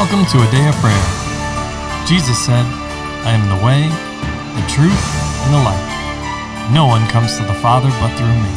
[0.00, 1.06] Welcome to a day of prayer.
[2.06, 2.64] Jesus said,
[3.28, 3.84] I am the way,
[4.56, 4.96] the truth,
[5.44, 6.72] and the life.
[6.72, 8.48] No one comes to the Father but through me.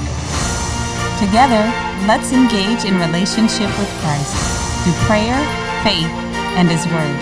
[1.20, 1.68] Together,
[2.08, 4.32] let's engage in relationship with Christ
[4.86, 5.36] through prayer,
[5.84, 6.08] faith,
[6.56, 7.20] and His Word.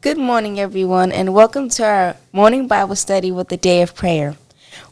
[0.00, 4.34] Good morning, everyone, and welcome to our morning Bible study with the Day of Prayer.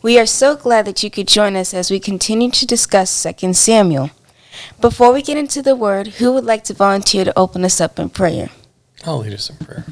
[0.03, 3.53] We are so glad that you could join us as we continue to discuss 2
[3.55, 4.11] Samuel.
[4.81, 7.99] Before we get into the Word, who would like to volunteer to open us up
[7.99, 8.51] in prayer?
[9.05, 9.85] I'll lead us in prayer.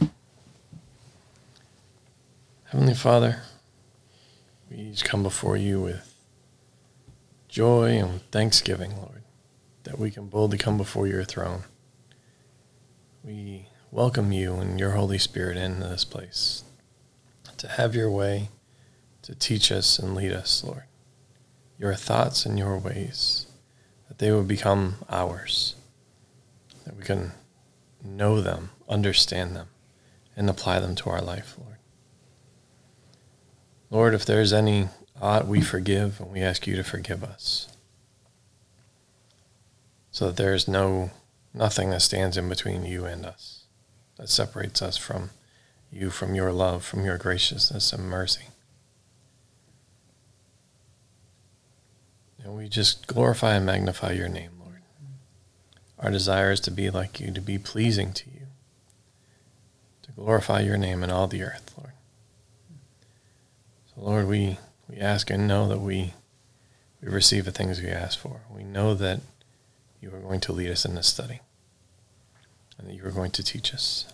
[2.67, 3.43] Heavenly Father,
[4.71, 6.15] we just come before you with
[7.49, 9.23] joy and thanksgiving, Lord,
[9.85, 11.63] that we can boldly come before your throne.
[13.23, 16.65] We welcome you and your Holy Spirit into this place
[17.57, 18.49] to have your way,
[19.25, 20.85] to teach us and lead us, Lord.
[21.79, 23.47] Your thoughts and your ways,
[24.09, 25.77] that they would become ours,
[26.85, 27.33] that we can
[28.05, 29.69] know them, understand them,
[30.37, 31.79] and apply them to our life, Lord.
[33.91, 34.89] Lord, if there's any
[35.21, 37.69] aught we forgive, and we ask you to forgive us.
[40.11, 41.11] So that there is no
[41.55, 43.65] nothing that stands in between you and us,
[44.17, 45.31] that separates us from
[45.91, 48.49] you, from your love, from your graciousness and mercy.
[52.45, 54.83] And we just glorify and magnify your name, Lord.
[55.99, 58.47] Our desire is to be like you, to be pleasing to you,
[60.03, 61.93] to glorify your name in all the earth, Lord.
[63.95, 64.59] So, Lord, we,
[64.91, 66.13] we ask and know that we,
[67.01, 68.43] we receive the things we ask for.
[68.51, 69.21] We know that
[70.03, 71.41] you are going to lead us in this study
[72.77, 74.05] and that you are going to teach us.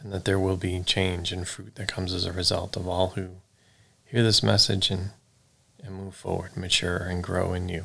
[0.00, 3.08] And that there will be change and fruit that comes as a result of all
[3.08, 3.28] who
[4.06, 5.10] hear this message and,
[5.82, 7.84] and move forward, mature, and grow in you.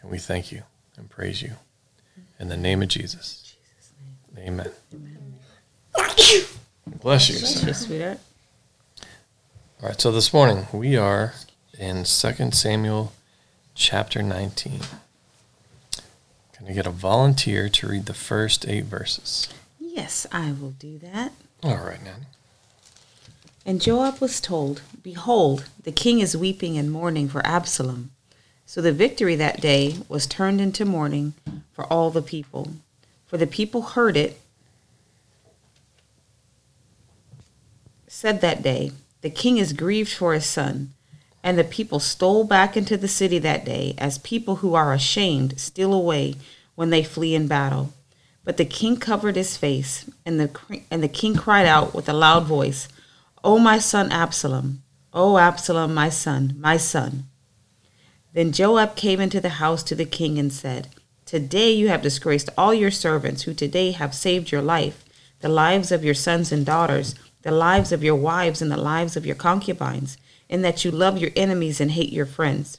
[0.00, 0.62] And we thank you
[0.96, 1.52] and praise you.
[2.38, 3.56] In the name of Jesus.
[4.36, 4.70] Amen.
[6.86, 7.36] Bless you.
[7.36, 7.72] sir.
[7.72, 8.18] sweetheart.
[9.82, 11.34] All right, so this morning we are
[11.78, 12.04] in 2
[12.52, 13.12] Samuel
[13.74, 14.80] chapter 19.
[16.52, 19.48] Can to get a volunteer to read the first eight verses.
[19.78, 21.32] Yes, I will do that.
[21.62, 22.24] All right, Nanny.
[23.64, 24.82] And Joab was told,
[25.14, 28.10] Behold, the king is weeping and mourning for Absalom.
[28.66, 31.32] So the victory that day was turned into mourning
[31.72, 32.72] for all the people.
[33.26, 34.38] For the people heard it,
[38.06, 38.92] said that day,
[39.22, 40.92] The king is grieved for his son.
[41.42, 45.58] And the people stole back into the city that day, as people who are ashamed
[45.58, 46.34] steal away
[46.74, 47.94] when they flee in battle.
[48.44, 52.12] But the king covered his face, and the, and the king cried out with a
[52.12, 52.88] loud voice,
[53.42, 54.82] O my son Absalom,
[55.14, 57.24] O Absalom, my son, my son.
[58.34, 60.88] Then Joab came into the house to the king and said,
[61.24, 65.04] Today you have disgraced all your servants who today have saved your life,
[65.40, 69.16] the lives of your sons and daughters, the lives of your wives, and the lives
[69.16, 70.18] of your concubines,
[70.48, 72.78] in that you love your enemies and hate your friends.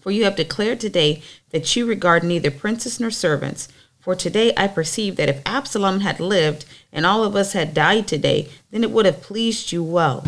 [0.00, 3.68] For you have declared today that you regard neither princes nor servants.
[4.00, 8.08] For today I perceive that if Absalom had lived and all of us had died
[8.08, 10.24] today, then it would have pleased you well.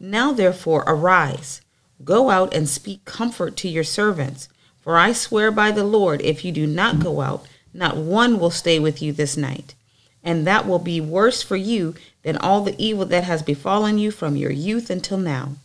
[0.00, 1.60] Now therefore arise,
[2.04, 4.48] go out and speak comfort to your servants.
[4.80, 8.50] For I swear by the Lord, if you do not go out, not one will
[8.50, 9.74] stay with you this night.
[10.22, 14.10] And that will be worse for you than all the evil that has befallen you
[14.10, 15.56] from your youth until now.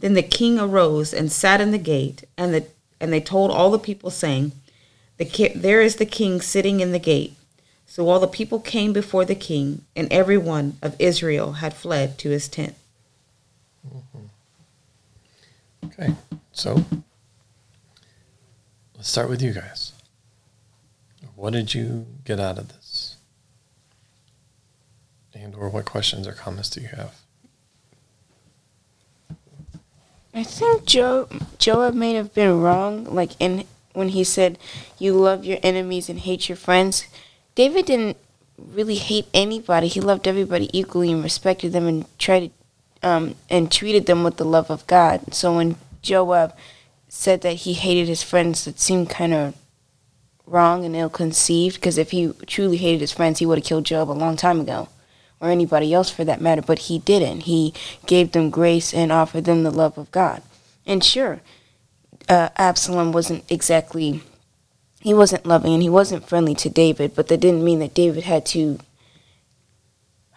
[0.00, 2.66] Then the king arose and sat in the gate, and the
[3.00, 4.52] and they told all the people, saying,
[5.18, 7.34] the, There is the king sitting in the gate.
[7.86, 12.18] So all the people came before the king, and every one of Israel had fled
[12.18, 12.74] to his tent.
[15.84, 16.14] Okay,
[16.52, 16.84] so
[18.96, 19.92] let's start with you guys.
[21.34, 23.16] What did you get out of this?
[25.34, 27.14] And or what questions or comments do you have?
[30.34, 31.28] I think Joe
[31.58, 34.58] Joab may have been wrong, like in when he said,
[34.98, 37.04] "You love your enemies and hate your friends."
[37.54, 38.16] David didn't
[38.58, 39.88] really hate anybody.
[39.88, 42.50] He loved everybody equally and respected them and tried to,
[43.06, 45.32] um, and treated them with the love of God.
[45.32, 46.50] So when Joab
[47.08, 49.54] said that he hated his friends, it seemed kind of
[50.44, 51.76] wrong and ill-conceived.
[51.76, 54.60] Because if he truly hated his friends, he would have killed Joab a long time
[54.60, 54.88] ago.
[55.40, 57.42] or anybody else for that matter, but he didn't.
[57.42, 57.74] He
[58.06, 60.42] gave them grace and offered them the love of God.
[60.86, 61.40] And sure,
[62.28, 64.22] uh, Absalom wasn't exactly,
[65.00, 68.24] he wasn't loving and he wasn't friendly to David, but that didn't mean that David
[68.24, 68.78] had to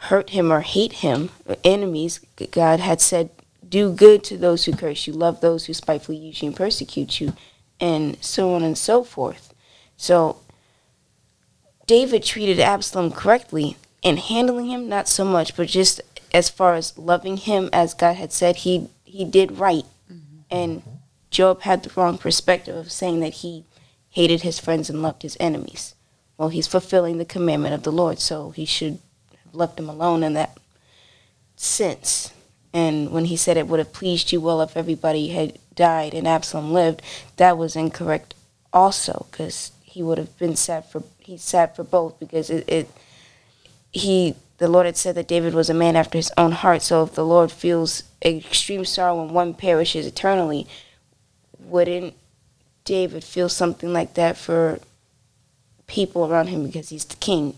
[0.04, 1.30] hurt him or hate him.
[1.64, 2.20] Enemies,
[2.52, 3.30] God had said,
[3.68, 7.20] do good to those who curse you, love those who spitefully use you and persecute
[7.22, 7.34] you,
[7.80, 9.54] and so on and so forth.
[9.98, 10.38] So
[11.86, 16.02] David treated Absalom correctly and handling him not so much, but just
[16.34, 19.86] as far as loving him as God had said, he he did right.
[20.12, 20.40] Mm-hmm.
[20.50, 20.84] And
[21.32, 23.66] Joab had the wrong perspective of saying that he
[24.10, 25.96] hated his friends and loved his enemies.
[26.38, 29.00] Well, he's fulfilling the commandment of the Lord, so he should
[29.54, 30.58] left him alone in that
[31.56, 32.34] sense.
[32.74, 36.28] And when he said it would have pleased you well if everybody had died and
[36.28, 37.02] Absalom lived,
[37.38, 38.36] that was incorrect
[38.72, 42.90] also, because he would have been sad for he's sad for both because it, it
[43.92, 46.82] he the Lord had said that David was a man after his own heart.
[46.82, 50.68] So if the Lord feels extreme sorrow when one perishes eternally,
[51.58, 52.14] wouldn't
[52.84, 54.80] David feel something like that for
[55.88, 57.56] people around him because he's the king?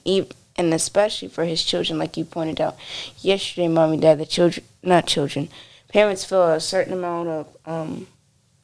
[0.62, 2.78] And especially for his children, like you pointed out
[3.18, 5.50] yesterday, mom and dad, the children, not children,
[5.88, 8.06] parents feel a certain amount of um,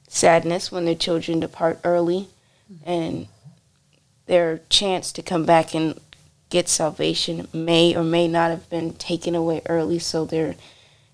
[0.07, 2.27] sadness when their children depart early
[2.85, 3.27] and
[4.27, 5.99] their chance to come back and
[6.51, 10.53] get salvation may or may not have been taken away early, so they're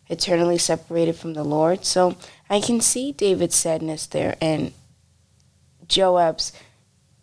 [0.09, 1.86] eternally separated from the Lord.
[1.86, 2.18] So
[2.50, 4.74] I can see David's sadness there and
[5.88, 6.51] Joab's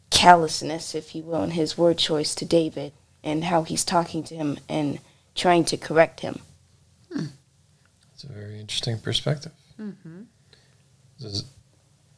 [0.08, 4.34] callousness, if you will, in his word choice to David and how he's talking to
[4.34, 4.99] him and
[5.34, 6.40] trying to correct him.
[7.12, 7.26] Hmm.
[8.11, 9.52] That's a very interesting perspective.
[9.78, 10.22] Mm-hmm.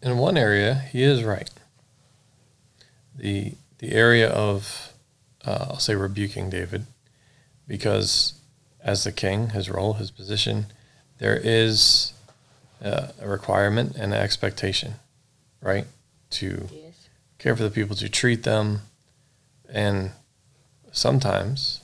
[0.02, 1.50] In one area, he is right.
[3.16, 4.92] The the area of
[5.44, 6.86] uh, I'll say rebuking David,
[7.66, 8.34] because
[8.80, 10.66] as the king, his role, his position,
[11.18, 12.12] there is
[12.82, 14.94] uh, a requirement and an expectation,
[15.60, 15.86] right?
[16.30, 17.08] To yes.
[17.38, 18.82] care for the people, to treat them,
[19.68, 20.10] and
[20.92, 21.80] sometimes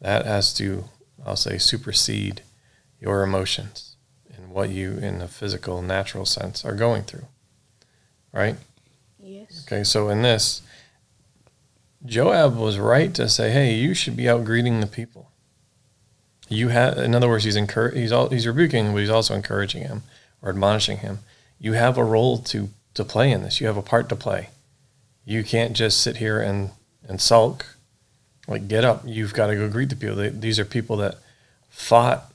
[0.00, 0.84] that has to,
[1.24, 2.42] I'll say, supersede
[3.00, 3.96] your emotions
[4.34, 7.26] and what you, in a physical, natural sense, are going through,
[8.32, 8.56] right?
[9.20, 9.64] Yes.
[9.66, 10.62] Okay, so in this,
[12.04, 15.30] Joab was right to say, "Hey, you should be out greeting the people."
[16.48, 19.82] You have, in other words, he's encour- he's all, he's rebuking, but he's also encouraging
[19.82, 20.02] him
[20.40, 21.18] or admonishing him.
[21.58, 23.60] You have a role to to play in this.
[23.60, 24.48] You have a part to play.
[25.24, 26.70] You can't just sit here and
[27.06, 27.66] and sulk.
[28.48, 29.02] Like, get up.
[29.04, 30.16] You've got to go greet the people.
[30.16, 31.16] They, these are people that
[31.68, 32.32] fought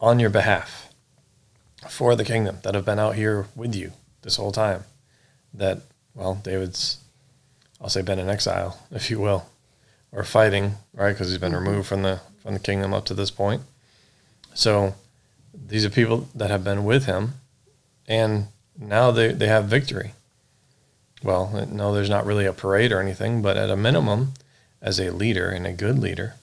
[0.00, 0.88] on your behalf
[1.90, 3.92] for the kingdom that have been out here with you
[4.22, 4.84] this whole time.
[5.52, 5.80] That
[6.14, 6.98] well, David's
[7.80, 9.46] I'll say been in exile, if you will,
[10.12, 11.12] or fighting, right?
[11.12, 13.62] Because he's been removed from the from the kingdom up to this point.
[14.54, 14.94] So
[15.52, 17.34] these are people that have been with him,
[18.06, 18.48] and
[18.78, 20.12] now they, they have victory.
[21.22, 24.34] Well, no, there's not really a parade or anything, but at a minimum,
[24.84, 26.34] as a leader and a good leader,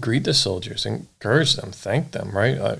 [0.00, 2.76] greet the soldiers, encourage them, thank them, right, uh,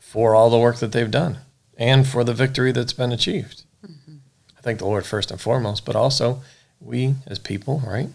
[0.00, 1.38] for all the work that they've done
[1.78, 3.62] and for the victory that's been achieved.
[3.86, 4.16] Mm-hmm.
[4.58, 6.42] I thank the Lord first and foremost, but also
[6.80, 8.08] we as people, right?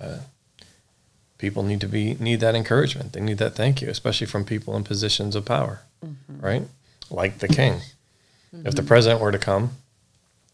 [0.00, 0.18] Uh,
[1.38, 3.12] people need to be need that encouragement.
[3.12, 6.40] They need that thank you, especially from people in positions of power, mm-hmm.
[6.40, 6.62] right?
[7.10, 7.80] Like the king.
[8.54, 8.66] Mm-hmm.
[8.66, 9.70] If the president were to come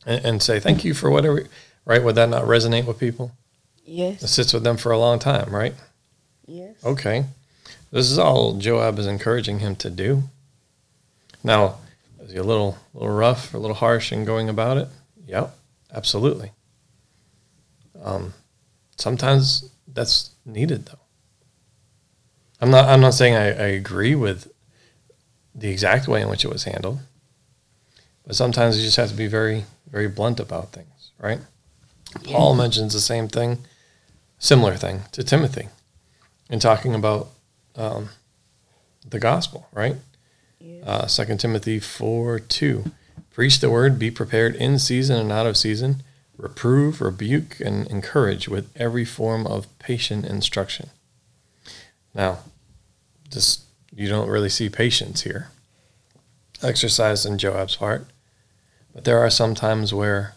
[0.07, 1.47] and, and, say thank you for whatever,
[1.85, 2.03] right?
[2.03, 3.33] Would that not resonate with people?
[3.85, 4.23] Yes.
[4.23, 5.75] It sits with them for a long time, right?
[6.47, 6.75] Yes.
[6.85, 7.25] Okay.
[7.91, 10.25] This is all Joab is encouraging him to do.
[11.45, 11.79] Now,
[12.21, 14.89] is he a little, little rough or a little harsh in going about it?
[15.27, 15.55] Yep,
[15.93, 16.53] absolutely.
[18.03, 18.33] Um,
[18.97, 20.99] sometimes that's needed, though.
[22.61, 22.89] I'm not.
[22.89, 24.51] I'm not saying I, I agree with
[25.55, 27.01] the exact way in which it was handled,
[28.27, 31.41] but sometimes you just have to be very, very blunt about things, right?
[32.23, 32.33] Yeah.
[32.37, 33.59] Paul mentions the same thing,
[34.43, 35.69] similar thing to Timothy,
[36.51, 37.29] in talking about
[37.77, 38.09] um,
[39.09, 39.97] the gospel, right?
[40.85, 42.91] Uh, Second Timothy four two,
[43.31, 46.03] preach the word, be prepared in season and out of season.
[46.37, 50.91] Reprove, rebuke, and encourage with every form of patient instruction.
[52.15, 52.39] Now,
[53.31, 53.63] just
[53.95, 55.51] you don't really see patience here.
[56.63, 58.07] Exercised in Joab's heart,
[58.93, 60.35] but there are some times where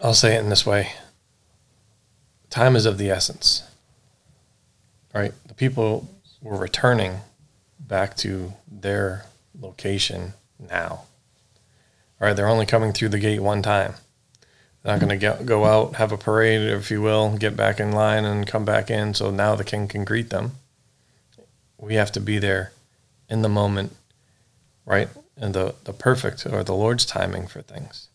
[0.00, 0.92] I'll say it in this way
[2.54, 3.64] time is of the essence.
[5.12, 5.32] Right?
[5.46, 6.08] The people
[6.40, 7.18] were returning
[7.80, 9.26] back to their
[9.60, 11.04] location now.
[12.20, 13.94] All right, they're only coming through the gate one time.
[14.82, 17.90] They're not going to go out, have a parade, if you will, get back in
[17.90, 19.14] line and come back in.
[19.14, 20.52] So now the king can greet them.
[21.76, 22.72] We have to be there
[23.28, 23.96] in the moment,
[24.86, 25.08] right?
[25.36, 28.08] And the, the perfect or the Lord's timing for things.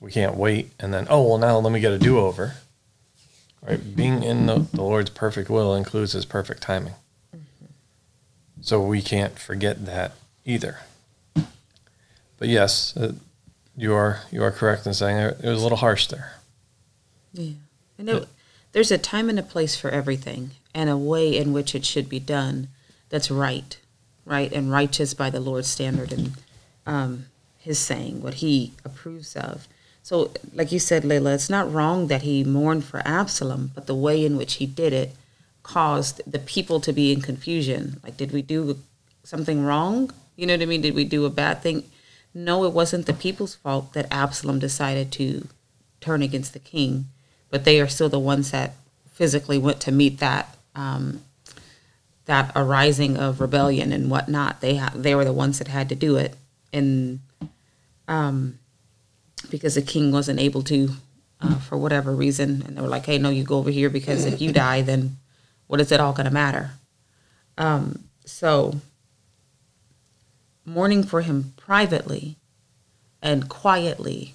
[0.00, 2.54] We can't wait and then, oh, well, now let me get a do over.
[3.62, 3.96] Right?
[3.96, 6.94] Being in the, the Lord's perfect will includes his perfect timing.
[8.60, 10.12] So we can't forget that
[10.44, 10.78] either.
[11.34, 13.12] But yes, uh,
[13.76, 16.34] you are you are correct in saying it was a little harsh there.
[17.32, 17.52] Yeah.
[17.98, 18.28] And it,
[18.72, 22.08] there's a time and a place for everything and a way in which it should
[22.08, 22.68] be done
[23.08, 23.78] that's right,
[24.24, 26.32] right, and righteous by the Lord's standard and
[26.86, 27.26] um,
[27.58, 29.66] his saying, what he approves of.
[30.08, 33.94] So, like you said, Layla, it's not wrong that he mourned for Absalom, but the
[33.94, 35.14] way in which he did it
[35.62, 38.00] caused the people to be in confusion.
[38.02, 38.78] Like, did we do
[39.22, 40.10] something wrong?
[40.34, 40.80] You know what I mean?
[40.80, 41.84] Did we do a bad thing?
[42.32, 45.46] No, it wasn't the people's fault that Absalom decided to
[46.00, 47.08] turn against the king,
[47.50, 48.76] but they are still the ones that
[49.12, 51.20] physically went to meet that um,
[52.24, 54.62] that arising of rebellion and whatnot.
[54.62, 56.34] They ha- they were the ones that had to do it,
[56.72, 57.20] and
[58.08, 58.58] um,
[59.40, 60.90] because the king wasn't able to
[61.40, 64.24] uh, for whatever reason, and they were like, "Hey, no, you go over here because
[64.24, 65.16] if you die, then
[65.66, 66.72] what is it all going to matter?"
[67.56, 68.80] Um, so
[70.64, 72.36] mourning for him privately
[73.22, 74.34] and quietly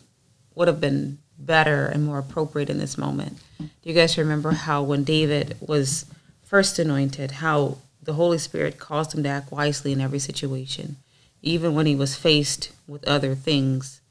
[0.55, 3.37] would have been better and more appropriate in this moment.
[3.59, 6.05] Do you guys remember how when David was
[6.43, 10.97] first anointed, how the Holy Spirit caused him to act wisely in every situation,
[11.41, 14.01] even when he was faced with other things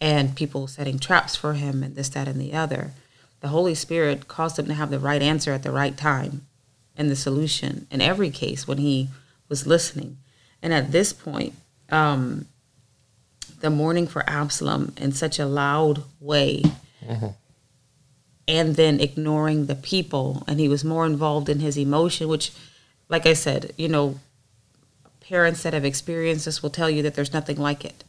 [0.00, 2.92] and people setting traps for him and this, that, and the other?
[3.40, 6.46] The Holy Spirit caused him to have the right answer at the right time
[6.96, 9.08] and the solution in every case when he
[9.48, 10.18] was listening.
[10.60, 11.54] And at this point,
[11.90, 12.46] um,
[13.60, 16.62] the mourning for Absalom in such a loud way
[17.04, 17.28] mm-hmm.
[18.46, 20.42] and then ignoring the people.
[20.46, 22.52] And he was more involved in his emotion, which,
[23.08, 24.18] like I said, you know,
[25.20, 28.04] parents that have experienced this will tell you that there's nothing like it.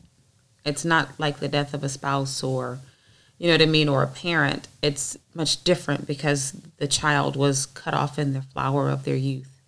[0.66, 2.80] It's not like the death of a spouse or,
[3.38, 4.68] you know what I mean, or a parent.
[4.82, 9.62] It's much different because the child was cut off in the flower of their youth.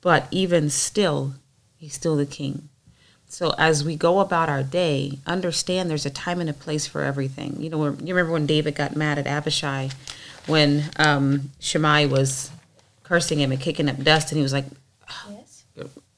[0.00, 1.34] But even still,
[1.76, 2.68] he's still the king.
[3.28, 7.02] So as we go about our day, understand there's a time and a place for
[7.02, 7.56] everything.
[7.58, 9.90] You know, you remember when David got mad at Abishai
[10.46, 12.50] when um, Shimei was
[13.02, 14.64] cursing him and kicking up dust, and he was like,
[15.28, 15.64] yes.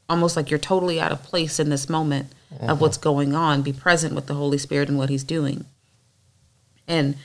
[0.09, 2.73] almost like you're totally out of place in this moment uh-huh.
[2.73, 3.63] of what's going on.
[3.63, 5.65] Be present with the Holy Spirit and what He's doing.
[6.87, 7.17] And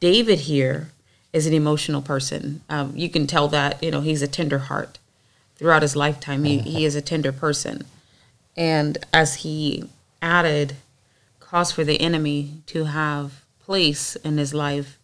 [0.00, 0.90] David here
[1.32, 2.62] is an emotional person.
[2.68, 4.98] Um, you can tell that you know he's a tender heart
[5.56, 6.44] throughout his lifetime.
[6.44, 7.84] He, he is a tender person
[8.56, 9.84] and as he
[10.22, 10.76] added
[11.40, 14.98] cause for the enemy to have place in his life,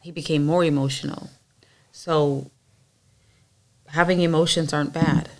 [0.00, 1.30] he became more emotional.
[1.92, 2.50] So
[3.88, 5.30] having emotions aren't bad,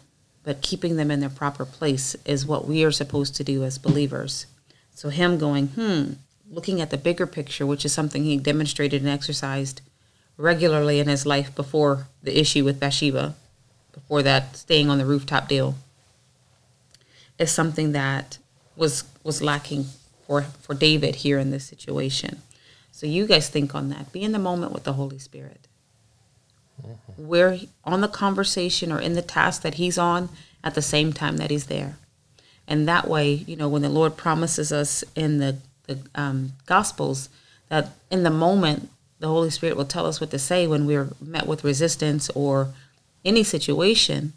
[0.47, 3.79] but keeping them in their proper place is what we are supposed to do as
[3.79, 4.47] believers.
[4.95, 6.13] So him going, hmm,
[6.49, 9.81] looking at the bigger picture, which is something he demonstrated and exercised
[10.37, 13.35] regularly in his life before the issue with Bathsheba,
[13.93, 15.75] before that staying on the rooftop deal
[17.41, 18.39] is something that
[18.77, 19.87] was was lacking
[20.29, 22.41] for for David here in this situation.
[22.93, 24.13] So you guys think on that.
[24.13, 25.67] Be in the moment with the Holy Spirit.
[26.83, 27.27] Mm-hmm.
[27.27, 30.29] Where on the conversation or in the task that he's on
[30.63, 31.97] at the same time that he's there.
[32.69, 37.29] And that way, you know, when the Lord promises us in the, the um, Gospels
[37.69, 41.09] that in the moment the Holy Spirit will tell us what to say when we're
[41.21, 42.73] met with resistance or
[43.25, 44.35] any situation,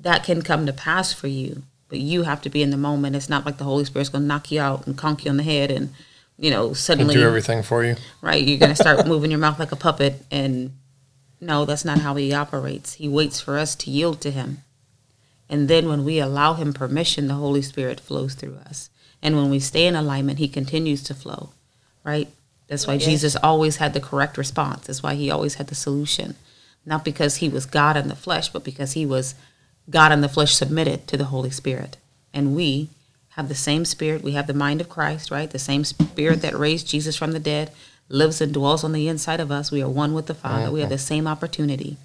[0.00, 3.14] that can come to pass for you but you have to be in the moment.
[3.14, 5.36] It's not like the Holy Spirit's going to knock you out and conk you on
[5.36, 5.92] the head and,
[6.38, 7.96] you know, suddenly do everything for you.
[8.22, 8.42] Right.
[8.42, 10.24] You're going to start moving your mouth like a puppet.
[10.30, 10.72] And
[11.42, 12.94] no, that's not how he operates.
[12.94, 14.62] He waits for us to yield to him.
[15.48, 18.90] And then when we allow him permission, the Holy Spirit flows through us.
[19.20, 21.50] And when we stay in alignment, he continues to flow.
[22.04, 22.28] Right.
[22.68, 23.04] That's why yes.
[23.04, 24.86] Jesus always had the correct response.
[24.86, 26.36] That's why he always had the solution.
[26.86, 29.34] Not because he was God in the flesh, but because he was
[29.90, 31.96] God in the flesh submitted to the Holy Spirit.
[32.32, 32.88] And we
[33.30, 34.22] have the same spirit.
[34.22, 35.50] We have the mind of Christ, right?
[35.50, 37.72] The same spirit that raised Jesus from the dead
[38.12, 39.72] lives and dwells on the inside of us.
[39.72, 40.70] We are one with the Father.
[40.70, 40.94] We have mm-hmm.
[40.94, 41.96] the same opportunity.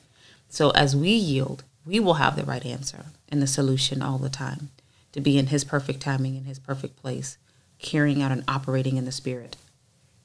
[0.49, 4.29] So as we yield, we will have the right answer and the solution all the
[4.29, 4.69] time
[5.11, 7.37] to be in His perfect timing, in His perfect place,
[7.79, 9.57] carrying out and operating in the Spirit,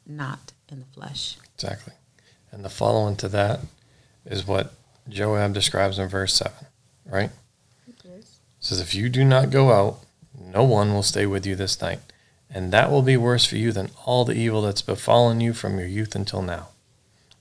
[0.07, 1.37] not in the flesh.
[1.55, 1.95] Exactly.
[2.53, 3.61] And the following to that
[4.25, 4.73] is what
[5.09, 6.53] Joab describes in verse 7,
[7.07, 7.31] right?
[8.63, 9.99] says, If you do not go out,
[10.39, 11.99] no one will stay with you this night,
[12.55, 15.79] and that will be worse for you than all the evil that's befallen you from
[15.79, 16.69] your youth until now.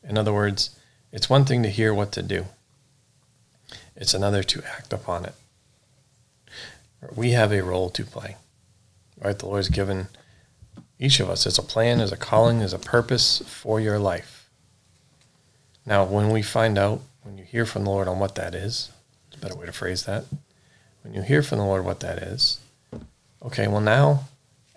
[0.03, 0.77] In other words,
[1.11, 2.45] it's one thing to hear what to do,
[3.95, 5.35] it's another to act upon it.
[7.15, 8.37] We have a role to play.
[9.19, 9.37] Right?
[9.37, 10.07] The Lord's given
[10.99, 14.49] each of us as a plan, as a calling, as a purpose for your life.
[15.85, 18.89] Now, when we find out, when you hear from the Lord on what that is,
[19.27, 20.25] It's a better way to phrase that.
[21.03, 22.59] When you hear from the Lord what that is,
[23.43, 24.25] okay, well, now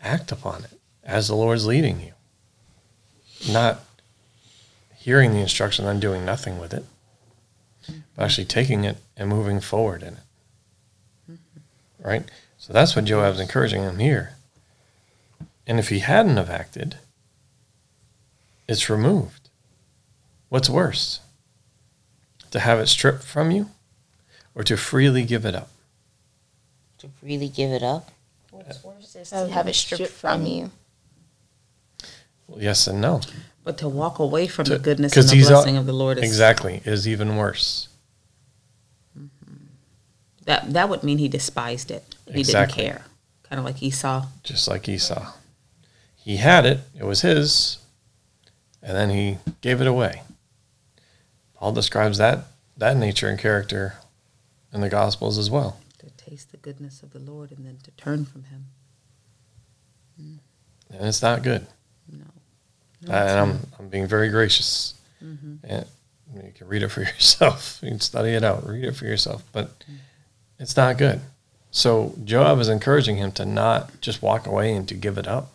[0.05, 2.13] act upon it as the Lord's leading you.
[3.51, 3.81] Not
[4.97, 6.85] hearing the instruction and doing nothing with it,
[8.17, 11.39] but actually taking it and moving forward in it.
[11.99, 12.25] Right?
[12.59, 14.37] So that's what Joab's encouraging him here.
[15.67, 16.97] And if he hadn't have acted,
[18.69, 19.51] it's removed.
[20.49, 21.21] What's worse?
[22.51, 23.71] To have it stripped from you
[24.55, 25.71] or to freely give it up?
[26.99, 28.11] To freely give it up.
[28.55, 30.71] What's worse is to have it stripped from you.
[32.47, 33.21] Well, yes and no.
[33.65, 35.93] But to walk away from To- the goodness and the he's al- blessing of the
[35.93, 37.89] Lord is Exactly, is even worse.
[39.19, 39.55] Mm-hmm.
[40.45, 42.15] that that would mean he despised it.
[42.33, 42.83] He Exactly.
[42.85, 43.05] didn't care.
[43.49, 44.27] Kind of like Esau.
[44.43, 45.33] Just like Esau.
[46.17, 47.79] He had it, it was his,
[48.83, 50.23] and then he gave it away.
[51.55, 52.45] Paul describes that
[52.77, 53.95] that nature and character
[54.73, 55.79] in the Gospels as well.
[56.05, 58.67] To taste the goodness of the Lord and then to turn from him.
[60.19, 60.41] And
[60.91, 61.67] it's not good.
[62.11, 62.25] No.
[63.09, 64.95] Uh, and I'm, I'm being very gracious.
[65.23, 65.55] Mm-hmm.
[65.65, 65.87] And
[66.35, 67.79] you can read it for yourself.
[67.83, 69.43] You can study it out, read it for yourself.
[69.53, 69.71] But
[70.59, 71.21] it's not good.
[71.71, 75.53] So Joab is encouraging him to not just walk away and to give it up.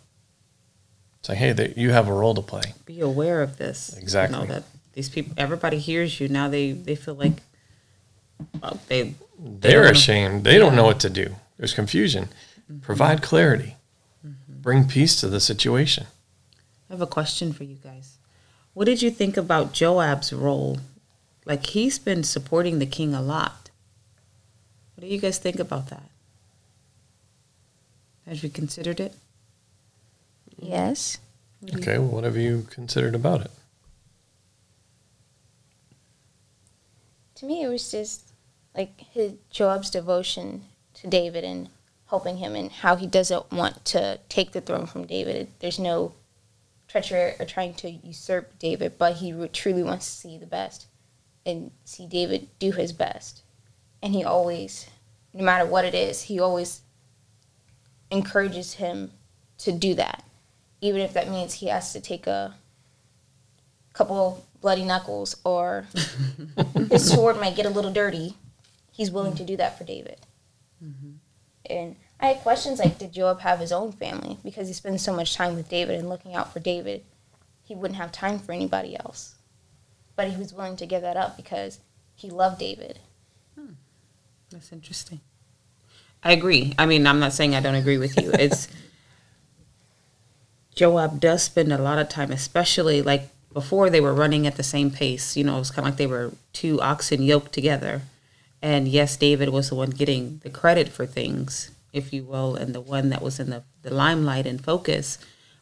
[1.22, 2.74] Say, hey, that you have a role to play.
[2.86, 3.96] Be aware of this.
[3.96, 4.38] Exactly.
[4.38, 4.64] You know that
[4.94, 6.48] these people, everybody hears you now.
[6.48, 7.34] They they feel like
[8.60, 10.44] well, they They're don't- ashamed.
[10.44, 11.36] They don't know what to do.
[11.56, 12.28] There's confusion.
[12.70, 12.80] Mm-hmm.
[12.80, 13.76] Provide clarity.
[14.48, 16.06] Bring peace to the situation.
[16.88, 18.18] I have a question for you guys.
[18.74, 20.78] What did you think about Joab's role?
[21.46, 23.70] Like he's been supporting the king a lot.
[24.94, 26.02] What do you guys think about that?
[28.26, 29.14] Have you considered it?
[30.58, 31.18] Yes.
[31.60, 33.50] What do you- Okay, well, what have you considered about it?
[37.36, 38.22] To me, it was just
[38.74, 41.68] like his Joab's devotion to David and
[42.08, 45.48] helping him and how he doesn't want to take the throne from David.
[45.60, 46.12] There's no
[46.88, 50.86] treachery or trying to usurp David, but he truly wants to see the best
[51.46, 53.42] and see David do his best.
[54.02, 54.88] And he always,
[55.32, 56.82] no matter what it is, he always
[58.10, 59.12] encourages him
[59.58, 60.24] to do that,
[60.80, 62.54] even if that means he has to take a
[63.92, 65.86] couple bloody knuckles or
[66.90, 68.34] his sword might get a little dirty.
[68.92, 70.18] He's willing to do that for David.
[70.84, 71.12] Mm-hmm.
[71.66, 74.38] And I had questions like, did Joab have his own family?
[74.42, 77.04] Because he spends so much time with David and looking out for David,
[77.62, 79.36] he wouldn't have time for anybody else.
[80.16, 81.80] But he was willing to give that up because
[82.14, 82.98] he loved David.
[83.56, 83.74] Hmm.
[84.50, 85.20] That's interesting.
[86.22, 86.74] I agree.
[86.78, 88.32] I mean, I'm not saying I don't agree with you.
[88.38, 88.68] It's
[90.74, 94.62] Joab does spend a lot of time, especially like before they were running at the
[94.62, 95.36] same pace.
[95.36, 98.02] You know, it was kind of like they were two oxen yoked together.
[98.62, 102.74] And yes, David was the one getting the credit for things, if you will, and
[102.74, 105.18] the one that was in the, the limelight and focus.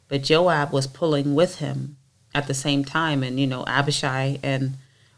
[0.08, 1.96] But Joab was pulling with him
[2.34, 4.74] at the same time, and you know, Abishai and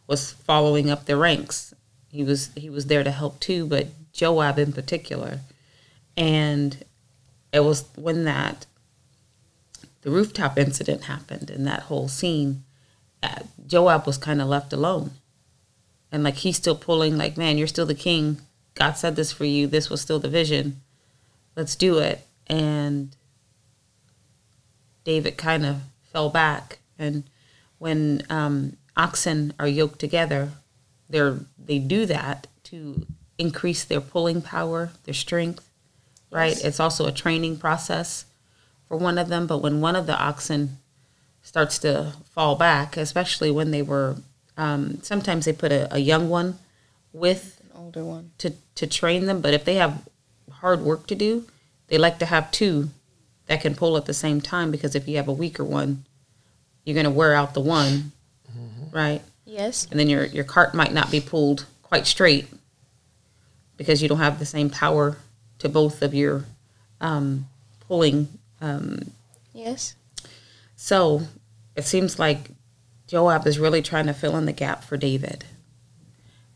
[0.06, 1.72] was following up the ranks.
[2.10, 5.40] He was he was there to help too, but Joab in particular.
[6.16, 6.84] And
[7.52, 8.66] it was when that
[10.02, 12.64] the rooftop incident happened and that whole scene,
[13.22, 15.12] uh, Joab was kind of left alone.
[16.12, 18.40] And like he's still pulling, like, man, you're still the king.
[18.74, 19.66] God said this for you.
[19.66, 20.80] This was still the vision.
[21.56, 22.26] Let's do it.
[22.46, 23.14] And
[25.04, 26.78] David kind of fell back.
[26.98, 27.24] And
[27.78, 30.50] when um, oxen are yoked together,
[31.08, 33.06] they're they do that to
[33.38, 35.68] increase their pulling power, their strength,
[36.30, 36.56] right?
[36.56, 36.64] Yes.
[36.64, 38.26] It's also a training process
[38.86, 39.46] for one of them.
[39.46, 40.78] But when one of the oxen
[41.42, 44.16] starts to fall back, especially when they were,
[44.56, 46.58] um, sometimes they put a, a young one
[47.12, 48.30] with An older one.
[48.38, 49.40] to to train them.
[49.40, 50.02] But if they have
[50.50, 51.46] hard work to do,
[51.88, 52.90] they like to have two
[53.46, 56.04] that can pull at the same time because if you have a weaker one,
[56.84, 58.12] you're going to wear out the one,
[58.92, 59.22] right?
[59.44, 59.88] Yes.
[59.90, 62.46] and then your your cart might not be pulled quite straight
[63.76, 65.16] because you don't have the same power
[65.58, 66.44] to both of your
[67.00, 67.46] um,
[67.80, 68.28] pulling.
[68.60, 69.12] Um,
[69.52, 69.94] Yes.
[70.76, 71.22] so
[71.74, 72.50] it seems like
[73.10, 75.44] Joab is really trying to fill in the gap for David.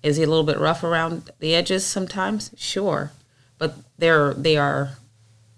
[0.05, 2.53] Is he a little bit rough around the edges sometimes?
[2.57, 3.11] Sure,
[3.59, 4.91] but they're they are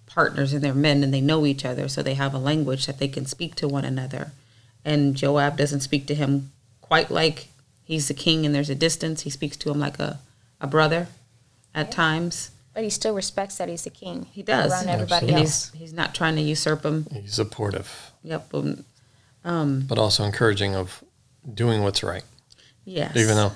[0.07, 2.99] partners and they're men and they know each other, so they have a language that
[2.99, 4.33] they can speak to one another.
[4.87, 7.49] And Joab doesn't speak to him quite like
[7.85, 9.23] he's the king and there's a distance.
[9.23, 10.21] He speaks to him like a,
[10.63, 11.09] a brother
[11.75, 12.53] at times.
[12.73, 14.29] But he still respects that he's the king.
[14.33, 14.73] He does.
[14.73, 15.71] Around everybody And else.
[15.73, 17.07] he's he's not trying to usurp him.
[17.13, 18.55] He's supportive, Yep.
[18.55, 18.85] Um,
[19.47, 21.03] um, but also encouraging of
[21.55, 22.25] doing what's right.
[22.85, 23.17] yes.
[23.17, 23.53] Even though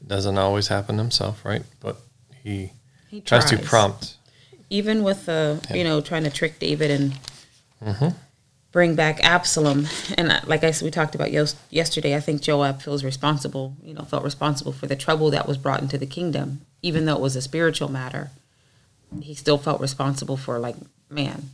[0.00, 1.62] it doesn't always happen himself, right?
[1.80, 1.96] But
[2.42, 2.72] he
[3.08, 4.16] He tries to prompt.
[4.70, 5.76] even with the Yeah.
[5.76, 7.12] you know trying to trick David and
[7.82, 8.08] hmm
[8.72, 9.86] bring back Absalom.
[10.18, 11.30] And uh, like I said, we talked about
[11.70, 12.16] yesterday.
[12.16, 13.76] I think Joab feels responsible.
[13.80, 17.14] You know, felt responsible for the trouble that was brought into the kingdom, even though
[17.14, 18.32] it was a spiritual matter.
[19.22, 20.74] He still felt responsible for like,
[21.08, 21.50] man,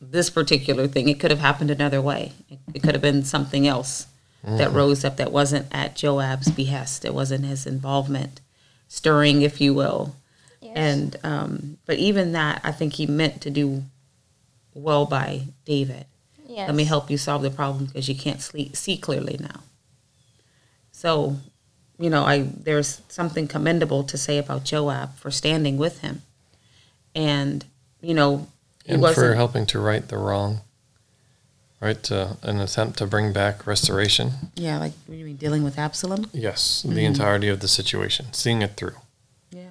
[0.00, 1.08] this particular thing.
[1.08, 2.32] It could have happened another way.
[2.48, 4.06] It, it could have been something else
[4.44, 7.04] that rose up that wasn't at Joab's behest.
[7.04, 8.40] It wasn't his involvement,
[8.86, 10.14] stirring, if you will.
[10.76, 13.84] And um, but even that, I think he meant to do
[14.74, 16.04] well by David.
[16.46, 16.68] Yes.
[16.68, 19.62] Let me help you solve the problem because you can't sleep, see clearly now.
[20.92, 21.36] So,
[21.98, 26.22] you know, I there's something commendable to say about Joab for standing with him,
[27.14, 27.64] and
[28.00, 28.46] you know, he
[28.88, 30.60] And for helping to right the wrong,
[31.80, 32.00] right?
[32.04, 34.52] To an attempt to bring back restoration.
[34.54, 36.30] Yeah, like you mean dealing with Absalom?
[36.32, 36.98] Yes, the Mm-hmm.
[36.98, 38.96] entirety of the situation, seeing it through.
[39.50, 39.70] Yeah,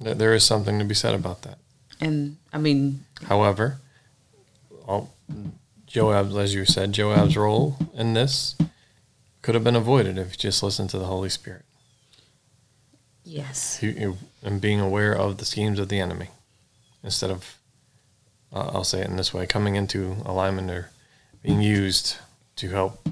[0.00, 1.58] There- There is something to be said about that.
[2.00, 3.80] and I mean, However,
[4.86, 5.10] all,
[5.86, 8.54] Joab's, as you said, Joab's role in this
[9.42, 11.64] could have been avoided if you just listened to the Holy Spirit
[13.24, 16.28] yes, He- he- and being aware of the schemes of the enemy
[17.02, 17.57] instead of,
[18.52, 20.90] uh, I'll say it in this way, coming into alignment or
[21.42, 22.16] being used
[22.56, 23.08] to help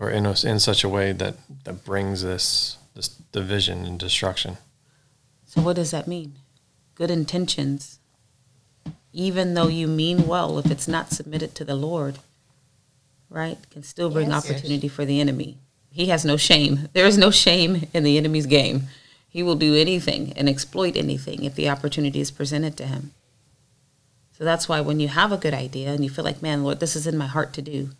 [0.00, 4.56] or in, a, in such a way that, that brings this, this division and destruction.
[5.46, 6.34] So what does that mean?
[6.94, 7.98] Good intentions,
[9.12, 12.18] even though you mean well, if it's not submitted to the Lord,
[13.28, 14.44] right, can still bring Yes.
[14.50, 15.58] opportunity for the enemy.
[15.90, 16.88] He has no shame.
[16.92, 18.84] There is no shame in the enemy's game.
[19.28, 23.12] He will do anything and exploit anything if the opportunity is presented to him.
[24.36, 26.80] So that's why when you have a good idea and you feel like, man, Lord,
[26.80, 27.90] this is in my heart to do,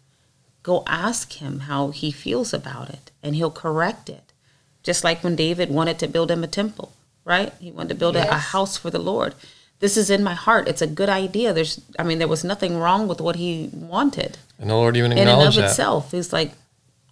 [0.63, 4.33] go ask him how he feels about it and he'll correct it.
[4.83, 6.93] Just like when David wanted to build him a temple,
[7.25, 7.53] right?
[7.61, 9.35] He wanted to build a, a house for the Lord.
[9.79, 10.69] This is in my heart.
[10.69, 11.53] It's a good idea.
[11.53, 15.13] There's, I mean, there was nothing wrong with what he wanted And the Lord even
[15.13, 15.71] acknowledged in and of that.
[15.71, 16.11] itself.
[16.11, 16.53] He's like,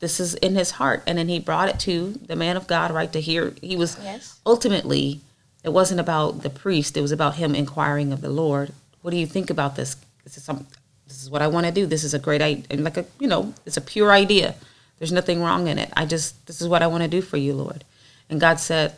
[0.01, 1.03] this is in his heart.
[1.07, 3.55] And then he brought it to the man of God, right, to hear.
[3.61, 4.41] He was Yes.
[4.45, 5.21] ultimately,
[5.63, 6.97] it wasn't about the priest.
[6.97, 8.73] It was about him inquiring of the Lord.
[9.03, 9.97] What do you think about this?
[10.25, 10.67] This is some.
[11.07, 11.85] This is what I want to do.
[11.85, 12.65] This is a great idea.
[12.71, 14.55] And like a, you know, it's a pure idea.
[14.99, 15.93] There's nothing wrong in it.
[15.95, 17.85] I just, this is what I want to do for you, Lord.
[18.31, 18.95] And God said,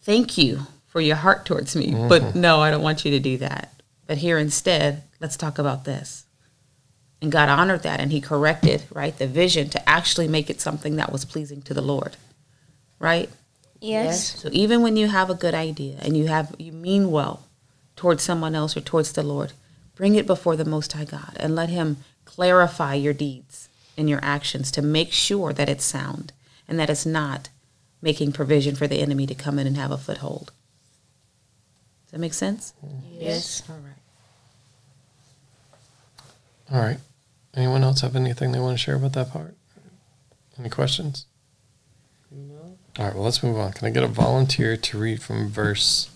[0.00, 1.88] thank you for your heart towards me.
[1.88, 2.08] Mm-hmm.
[2.08, 3.82] But no, I don't want you to do that.
[4.06, 6.24] But here instead, let's talk about this.
[7.20, 10.96] And God honored that and he corrected, right, the vision to actually make it something
[10.96, 12.16] that was pleasing to the Lord.
[12.98, 13.28] Right?
[13.80, 14.40] Yes.
[14.40, 17.42] So even when you have a good idea and you have you mean well
[17.98, 19.52] towards someone else or towards the Lord,
[19.96, 24.20] bring it before the most high God and let him clarify your deeds and your
[24.22, 26.32] actions to make sure that it's sound
[26.68, 27.48] and that it's not
[28.00, 30.52] making provision for the enemy to come in and have a foothold.
[32.04, 32.72] Does that make sense?
[33.18, 33.64] Yes.
[33.68, 33.94] All right.
[36.70, 36.98] All right.
[37.54, 39.56] Anyone else have anything they want to share about that part?
[40.56, 41.26] Any questions?
[42.30, 42.76] No.
[42.96, 43.72] All right, well, let's move on.
[43.72, 46.10] Can I get a volunteer to read from verse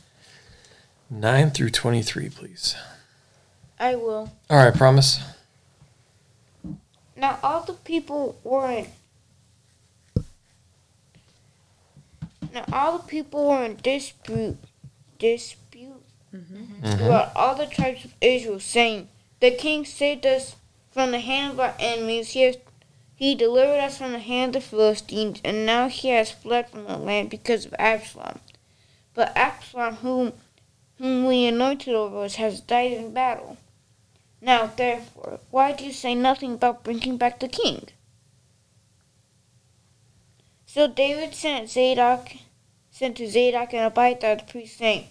[1.13, 2.75] 9 through 23, please?
[3.79, 4.33] I will.
[4.49, 5.21] All right, promise.
[7.15, 8.87] Now all the people were in.
[12.55, 14.57] Now all the people were in dispute,
[15.19, 16.03] dispute
[16.35, 16.97] Mhm.
[16.97, 19.09] throughout all the tribes of Israel, saying,
[19.41, 20.57] "The king saved us
[20.91, 22.31] from the hand of our enemies.
[22.31, 22.57] He has,
[23.15, 26.85] he delivered us from the hand of the Philistines, and now he has fled from
[26.85, 28.41] the land because of Absalom.
[29.13, 30.33] But Absalom, whom
[30.99, 33.57] whom we anointed over us, has died in battle."
[34.41, 37.89] Now, therefore, why do you say nothing about bringing back the king?
[40.67, 42.33] So David sent Zadok,
[42.91, 45.09] sent to Zadok and Abiathar the priest, saying,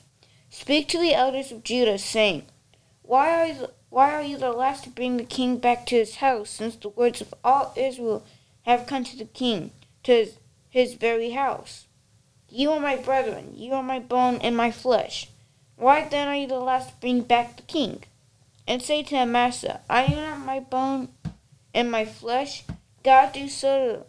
[0.49, 2.47] "Speak to the elders of Judah, saying,
[3.03, 6.15] Why are you, why are you the last to bring the king back to his
[6.17, 8.23] house, since the words of all Israel
[8.63, 9.71] have come to the king,
[10.03, 10.37] to his,
[10.69, 11.85] his very house?
[12.49, 15.29] You are my brethren, you are my bone and my flesh.
[15.81, 18.03] Why then are you the last to bring back the king?"
[18.67, 21.09] and say to Amasa, I am not my bone
[21.73, 22.63] and my flesh.
[23.03, 24.05] God do so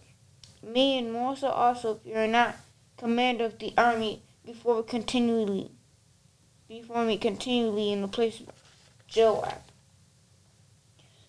[0.61, 2.57] to me and more so also if you are not
[2.99, 5.71] commander of the army before continually
[6.69, 8.49] before me continually in the place of
[9.09, 9.63] Joab.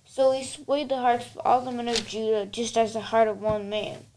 [0.04, 3.30] So he swayed the hearts of all the men of Judah just as the heart
[3.30, 4.08] of one man.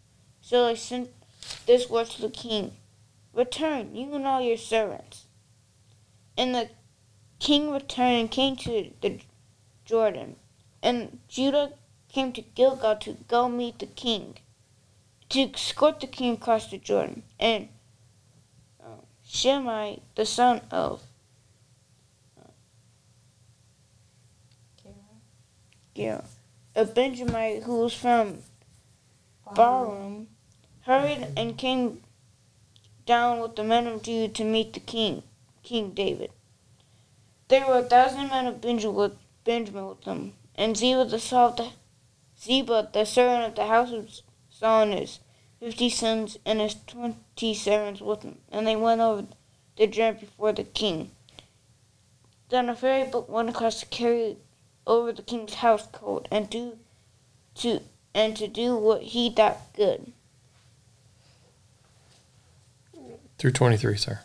[0.41, 1.11] So they sent
[1.67, 2.73] this word to the king
[3.33, 5.26] Return, you and all your servants.
[6.37, 6.70] And the
[7.38, 9.20] king returned and came to the
[9.85, 10.37] Jordan,
[10.83, 11.72] and Judah
[12.09, 14.38] came to Gilgal to go meet the king.
[15.29, 17.22] to escort the king across the Jordan.
[17.38, 17.68] And
[18.83, 21.03] uh, Shimei, the son of
[25.94, 26.20] yeah,
[26.75, 28.38] a Benjamite who was from
[29.46, 30.27] Bahurim,
[30.83, 32.03] hurried and came
[33.07, 35.22] down with the men of Judah to meet the king,
[35.67, 36.31] King David.
[37.49, 41.73] There were a thousand men of Benjamin with, them, and Ziba the the
[42.41, 44.09] Ziba, the servant of the house of
[44.49, 45.19] Saul, his
[45.59, 49.27] fifty sons and his twenty servants with him, and they went over
[49.77, 51.11] the Jordan before the king.
[52.49, 54.37] Then a ferry boat went across to carry
[54.87, 56.79] over the king's house coat and do
[57.57, 57.81] to
[58.15, 60.13] and to do what he thought good.
[63.39, 64.21] Through 23, sir.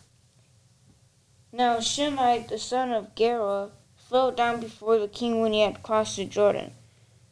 [1.54, 6.16] Now Shimei the son of Gera fell down before the king when he had crossed
[6.16, 6.74] the Jordan.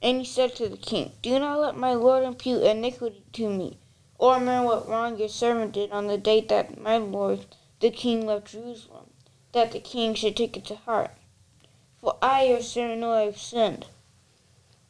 [0.01, 3.77] And he said to the king, Do not let my lord impute iniquity to me,
[4.17, 7.45] or remember what wrong your servant did on the day that my lord
[7.79, 9.09] the king left Jerusalem,
[9.53, 11.11] that the king should take it to heart.
[12.01, 13.85] For I your servant know I have sinned.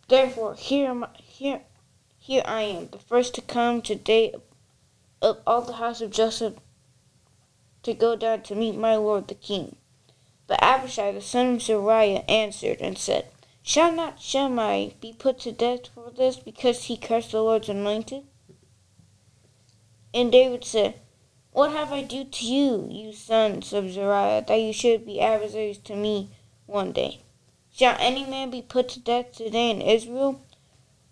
[0.07, 1.61] Therefore here I, here
[2.17, 4.33] here I am, the first to come today
[5.21, 6.55] of all the house of Joseph
[7.83, 9.75] to go down to meet my lord the king.
[10.47, 13.27] But Abishai the son of Zeruiah answered and said,
[13.61, 18.23] Shall not Shimei be put to death for this, because he cursed the Lord's anointed?
[20.11, 20.99] And David said,
[21.51, 25.77] What have I do to you, you sons of Zeruiah, that you should be adversaries
[25.79, 26.29] to me
[26.65, 27.21] one day?
[27.71, 30.41] Shall any man be put to death today in Israel?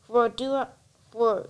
[0.08, 0.68] For do I,
[1.12, 1.50] for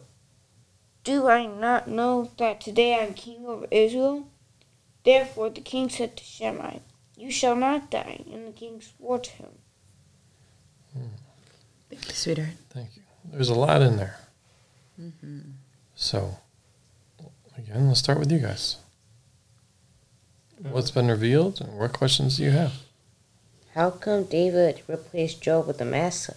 [1.06, 4.28] do I not know that today I am king over Israel?
[5.08, 6.82] Therefore the king said to Shimei,
[7.16, 8.26] You shall not die.
[8.30, 9.52] And the king swore to him.
[11.90, 12.50] Thank you, sweetheart.
[12.72, 13.04] Thank you.
[13.24, 14.18] There's a lot in there.
[15.02, 15.40] Mm-hmm.
[15.96, 16.40] So,
[17.58, 18.80] again, let's start with you guys.
[20.60, 22.74] What's been revealed and what questions do you have?
[23.76, 26.36] How come David replaced Joab with Amasa?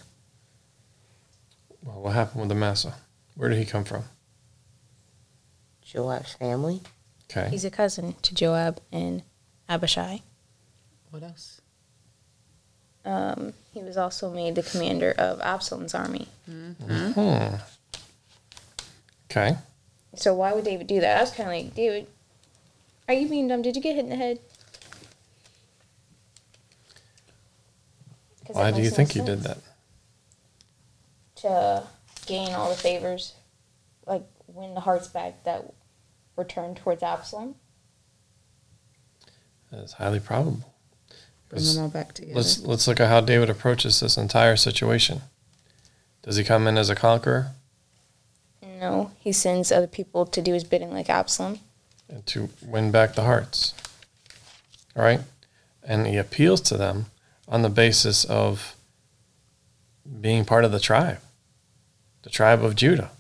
[1.83, 2.95] Well, what happened with Amasa?
[3.35, 4.05] Where did he come from?
[5.83, 6.83] Joab's family?
[7.31, 7.49] Okay.
[7.51, 9.23] He's a cousin to Joab and
[9.69, 10.23] Abishai.
[11.11, 11.61] What else?
[13.05, 16.29] Um, he was also made the commander of Absalom's army.
[16.47, 17.55] Hmm.
[19.31, 19.57] Okay.
[20.15, 21.19] So why would David do that?
[21.19, 22.09] I was kind of like, David,
[23.09, 23.63] are you being dumb?
[23.63, 24.41] Did you get hit in the head?
[28.49, 29.59] Why do you no think he did that?
[31.37, 31.85] To
[32.27, 33.35] gain all the favors,
[34.07, 35.73] like win the hearts back that
[36.41, 37.55] were turned towards Absalom.
[39.71, 40.73] It's highly probable.
[41.51, 42.35] Bring them all back together.
[42.35, 45.21] Let's let's look at how David approaches this entire situation.
[46.23, 47.51] Does he come in as a conqueror
[48.63, 51.59] No, he sends other people to do his bidding, like Absalom.
[52.09, 53.75] and to win back the hearts?
[54.97, 55.21] All right,
[55.85, 57.07] and he appeals to them
[57.47, 58.77] on the basis of
[60.21, 61.21] being part of the tribe,
[62.23, 63.11] the tribe of Judah.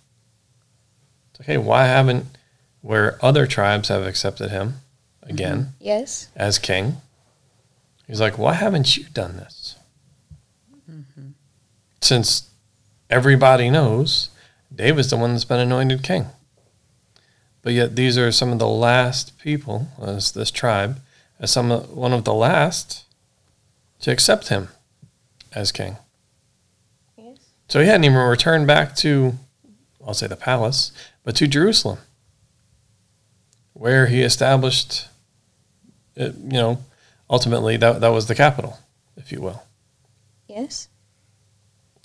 [1.31, 1.59] It's okay.
[1.59, 2.39] Why haven't
[2.83, 4.75] where other tribes have accepted him
[5.23, 5.85] again mm-hmm.
[5.85, 6.29] Yes.
[6.35, 6.97] as king?
[8.07, 9.77] He's like, why haven't you done this?
[10.91, 11.29] Mm-hmm.
[12.01, 12.51] Since
[13.09, 14.31] everybody knows
[14.75, 16.27] David's the one that's been anointed king.
[17.63, 21.01] But yet these are some of the last people, as this tribe,
[21.39, 23.05] as some of, one of the last
[24.01, 24.69] to accept him
[25.53, 25.97] as king.
[27.17, 27.39] Yes.
[27.69, 29.35] So he hadn't even returned back to,
[30.05, 31.99] I'll say the palace, but to Jerusalem,
[33.81, 35.09] where he established,
[36.19, 36.79] uh, you know,
[37.31, 38.79] ultimately that, that was the capital,
[39.17, 39.63] if you will.
[40.47, 40.89] Yes.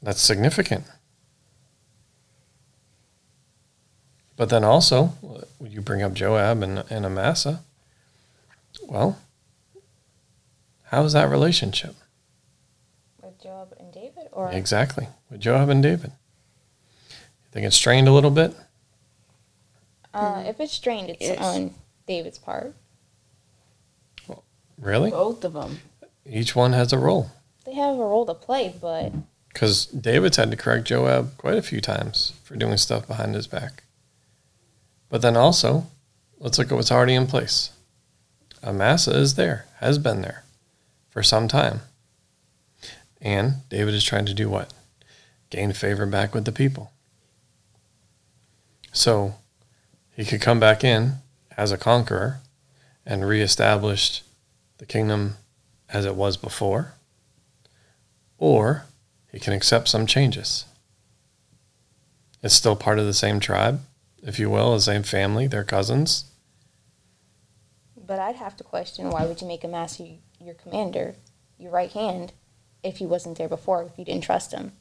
[0.02, 0.86] That's significant.
[4.38, 5.08] But then also,
[5.58, 7.60] when you bring up Joab and, and Amasa,
[8.88, 9.20] well,
[10.84, 11.96] how's that relationship?
[13.22, 16.14] With Joab and David, or Exactly, with Joab and David.
[17.10, 18.56] You think it's strained a little bit?
[20.16, 21.40] Uh, if it's strained, it's Yes.
[21.40, 21.74] on
[22.08, 22.74] David's part.
[24.80, 25.10] Really?
[25.12, 25.80] Both of them.
[26.26, 27.32] Each one has a role.
[27.66, 29.14] They have a role to play, but
[29.50, 33.48] Because David's had to correct Joab quite a few times for doing stuff behind his
[33.48, 33.84] back.
[35.10, 35.88] But then also,
[36.40, 37.72] let's look at what's already in place.
[38.62, 40.44] Amasa is there, has been there
[41.10, 41.82] for some time.
[43.22, 44.74] And David is trying to do what?
[45.50, 46.92] Gain favor back with the people.
[48.92, 49.36] So
[50.16, 51.16] he could come back in
[51.58, 52.40] as a conqueror
[53.06, 54.24] and reestablish
[54.78, 55.36] the kingdom
[55.90, 56.94] as it was before,
[58.38, 58.86] or
[59.32, 60.66] he can accept some changes.
[62.42, 63.82] It's still part of the same tribe.
[64.24, 66.26] if you will, the same family, they're cousins.
[68.08, 70.08] But I'd have to question why would you make Amasa
[70.40, 71.16] your commander,
[71.60, 72.34] your right hand,
[72.84, 74.72] if he wasn't there before, if you didn't trust him?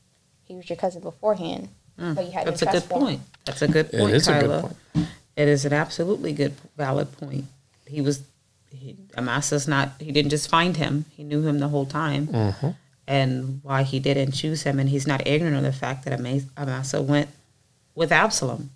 [0.44, 1.68] He was your cousin beforehand,
[1.98, 2.50] but you had Mm.
[2.50, 3.00] That's no a trust good him.
[3.02, 3.20] point.
[3.44, 5.08] That's a good It point, is a good point.
[5.36, 7.46] It is an absolutely good, valid point.
[7.86, 8.22] He was,
[8.70, 11.06] he, Amasa's not, he didn't just find him.
[11.10, 12.28] He knew him the whole time.
[12.28, 12.68] Mm-hmm.
[13.06, 14.78] And why he didn't choose him.
[14.78, 17.28] And he's not ignorant of the fact that Ama- Amasa went
[17.94, 18.70] with Absalom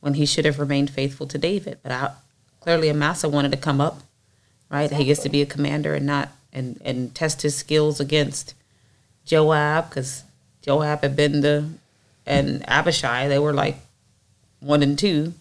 [0.00, 1.78] when he should have remained faithful to David.
[1.82, 2.10] But I,
[2.60, 4.00] clearly Amasa wanted to come up,
[4.68, 4.90] right?
[4.90, 8.54] He gets to be a commander and not, and, and test his skills against
[9.24, 10.24] Joab because
[10.60, 11.70] Joab had been the,
[12.26, 13.76] and Abishai, they were like
[14.60, 15.34] one and two.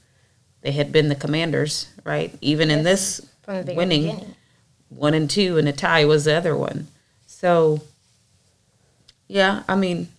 [0.61, 2.35] They had been the commanders, right?
[2.41, 3.75] Even in this winning,
[4.07, 4.35] beginning.
[4.89, 6.87] one and two, and a tie was the other one.
[7.25, 7.81] So,
[9.27, 10.09] yeah, I mean,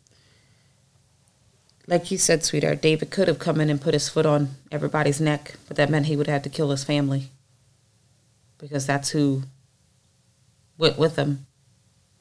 [1.87, 5.20] like you said, sweetheart, David could have come in and put his foot on everybody's
[5.20, 7.28] neck, but that meant he would have to kill his family
[8.59, 9.42] because that's who
[10.78, 11.46] went with him.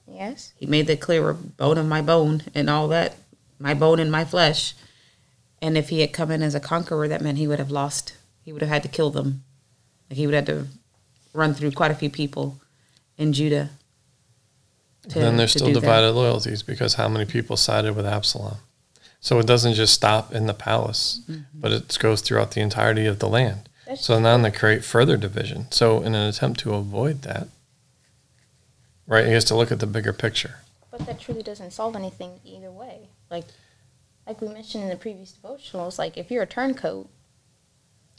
[0.08, 0.54] Yes.
[0.58, 3.16] He made that clear bone of my bone and all that,
[3.60, 4.74] my bone and my flesh.
[5.62, 8.14] And if he had come in as a conqueror, that meant he would have lost.
[8.44, 9.44] He would have had to kill them.
[10.10, 10.68] Like he would have had to
[11.34, 12.60] run through quite a few people
[13.18, 13.70] in Judah.
[15.10, 15.80] to- then there's still do that.
[15.82, 18.58] divided loyalties because how many people sided with Absalom?
[19.20, 21.42] So it doesn't just stop in the palace, Mm-hmm.
[21.54, 23.70] but it goes throughout the entirety of the land.
[23.86, 25.72] That's So now they create further division.
[25.72, 27.48] So in an attempt to avoid that,
[29.08, 30.56] right, he has to look at the bigger picture.
[30.90, 33.10] But that truly doesn't solve anything either way.
[33.30, 33.46] Like,
[34.28, 37.10] like we mentioned in the previous devotionals, like if you're a turncoat,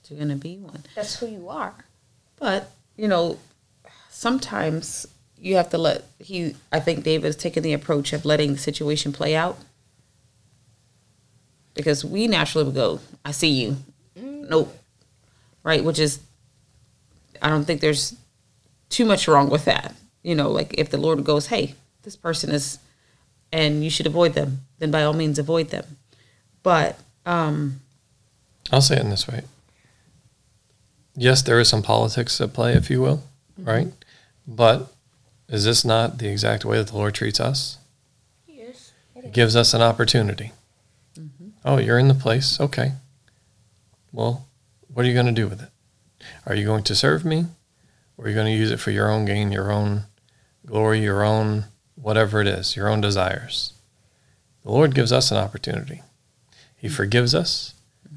[0.09, 0.85] You're gonna be one.
[0.95, 1.75] that's who you are.
[2.37, 3.39] But, you know,
[4.11, 5.07] sometimes
[5.39, 8.59] you have to let he I think David has taken the approach of letting the
[8.59, 9.59] situation play out.
[11.75, 13.77] Because we naturally would go, I see you.
[14.19, 14.49] Mm-hmm.
[14.49, 14.77] Nope.
[15.63, 16.21] Right, which is
[17.41, 18.15] I don't think there's
[18.91, 19.95] too much wrong with that.
[20.23, 22.79] You know, like if the Lord goes, Hey, this person is
[23.53, 25.97] and you should avoid them, then by all means avoid them.
[26.63, 27.81] But um
[28.71, 29.43] I'll say it in this way.
[31.15, 33.23] Yes, there is some politics at play, if you will,
[33.59, 33.89] right?
[34.47, 34.93] But
[35.49, 37.79] is this not the exact way that the Lord treats us?
[38.47, 38.93] Yes.
[39.15, 40.53] He gives us an opportunity.
[41.65, 42.59] Oh, you're in the place.
[42.59, 42.93] Okay.
[44.11, 44.47] Well,
[44.93, 45.69] what are you going to do with it?
[46.47, 47.47] Are you going to serve me?
[48.17, 50.05] Or are you going to use it for your own gain, your own
[50.67, 53.73] glory, your own whatever it is, your own desires?
[54.65, 56.03] The Lord gives us an opportunity.
[56.77, 57.75] He forgives us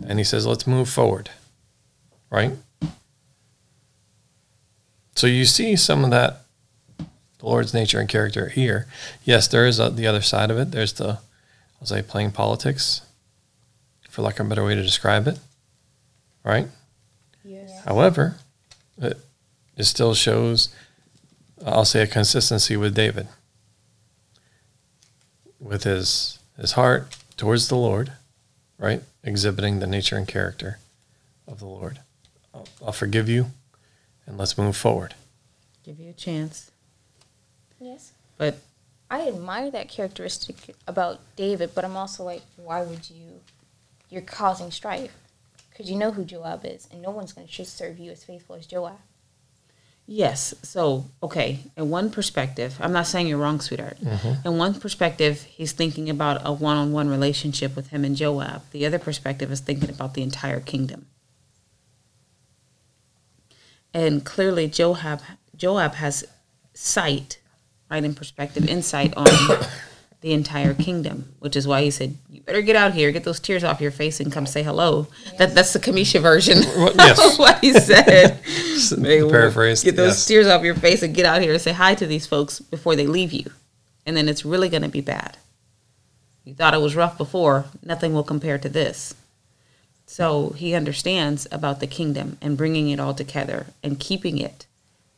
[0.07, 1.29] and He says, let's move forward.
[2.29, 2.53] Right?
[5.15, 6.41] So you see some of that,
[6.97, 8.87] the Lord's nature and character here.
[9.23, 10.71] Yes, there is a, the other side of it.
[10.71, 11.19] There's the,
[11.79, 13.01] I'll say, playing politics,
[14.09, 15.39] for lack of a better way to describe it.
[16.43, 16.67] Right?
[17.43, 17.83] Yes.
[17.85, 18.37] However,
[18.97, 19.17] it,
[19.77, 20.69] it still shows,
[21.65, 23.27] I'll say, a consistency with David,
[25.59, 28.13] with his his heart towards the Lord,
[28.77, 30.79] right, exhibiting the nature and character
[31.47, 31.99] of the Lord.
[32.53, 33.47] I'll, I'll forgive you,
[34.25, 35.15] and let's move forward.
[35.83, 36.71] give you a chance.
[37.79, 38.13] Yes.
[38.37, 38.59] But
[39.09, 43.41] I admire that characteristic about David, but I'm also like, why would you?
[44.09, 45.11] You're causing strife
[45.69, 48.55] because you know who Joab is, and no one's going to serve you as faithful
[48.55, 48.97] as Joab.
[50.07, 50.53] Yes.
[50.61, 53.97] So, okay, in one perspective, I'm not saying you're wrong, sweetheart.
[53.99, 54.47] Mm-hmm.
[54.47, 58.61] In one perspective, he's thinking about a one on one relationship with him and Joab.
[58.71, 61.07] The other perspective is thinking about the entire kingdom.
[63.93, 65.21] And clearly, Joab,
[65.55, 66.25] Joab has
[66.73, 67.39] sight,
[67.89, 69.25] right, in perspective, insight on
[70.25, 73.39] the entire kingdom, which is why he said, You better get out here, get those
[73.39, 75.05] tears off your face, and come say hello.
[75.37, 77.33] That, that's the Kamisha version yes.
[77.33, 78.03] of what he said.
[78.09, 80.25] Hey, The paraphrase, Get those yes.
[80.25, 82.95] tears off your face and get out here and say hi to these folks before
[82.95, 83.51] they leave you.
[84.07, 85.37] And then it's really going to be bad.
[86.43, 89.13] You thought it was rough before, nothing will compare to this.
[90.07, 94.65] So he understands about the kingdom and bringing it all together and keeping it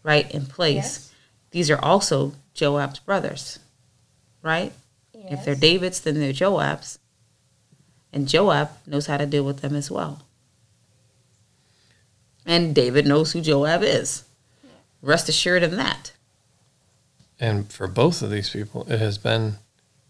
[0.04, 0.76] right in place.
[0.76, 1.14] Yes.
[1.52, 3.60] These are also Joab's brothers,
[4.42, 4.74] right?
[5.30, 7.00] If they're David's, then they're Joab's.
[8.14, 10.24] And Joab knows how to deal with them as well.
[12.46, 14.24] And David knows who Joab is.
[15.02, 16.14] Rest assured in that.
[17.40, 19.58] And for both of these people, it has been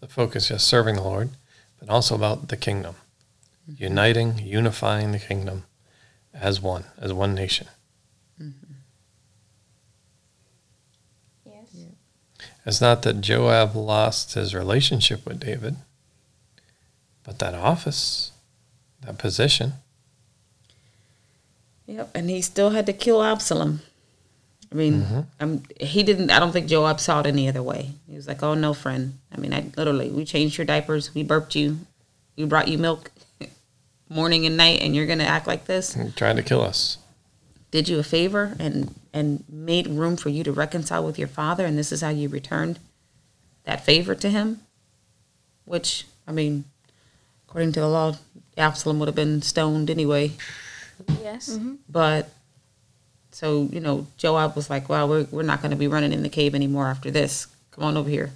[0.00, 1.30] the focus, yes, serving the Lord,
[1.78, 2.94] but also about the kingdom,
[3.68, 3.82] mm-hmm.
[3.82, 5.64] uniting, unifying the kingdom
[6.32, 7.66] as one, as one nation.
[12.68, 15.76] It's not that Joab lost his relationship with David,
[17.24, 18.32] but that office,
[19.00, 19.72] that position,
[21.86, 23.80] Yep, and he still had to kill Absalom.
[24.70, 26.30] I mean, um, he didn't.
[26.30, 27.92] I don't think Joab saw it any other way.
[28.06, 29.14] He was like, "Oh no, friend.
[29.32, 31.78] I mean, I literally we changed your diapers, we burped you,
[32.36, 33.10] we brought you milk,
[34.10, 35.94] morning and night, and you're gonna act like this?
[35.94, 36.98] He tried to kill us.
[37.70, 41.66] Did you a favor and and made room for you to reconcile with your father,
[41.66, 42.78] and this is how you returned
[43.64, 44.60] that favor to him?
[45.64, 46.64] Which I mean,
[47.46, 48.14] according to the law,
[48.56, 50.32] Absalom would have been stoned anyway.
[51.22, 51.58] Yes.
[51.88, 52.30] But
[53.32, 56.22] so you know, Joab was like, "Well, we're we're not going to be running in
[56.22, 57.48] the cave anymore after this.
[57.72, 58.30] Come on over here.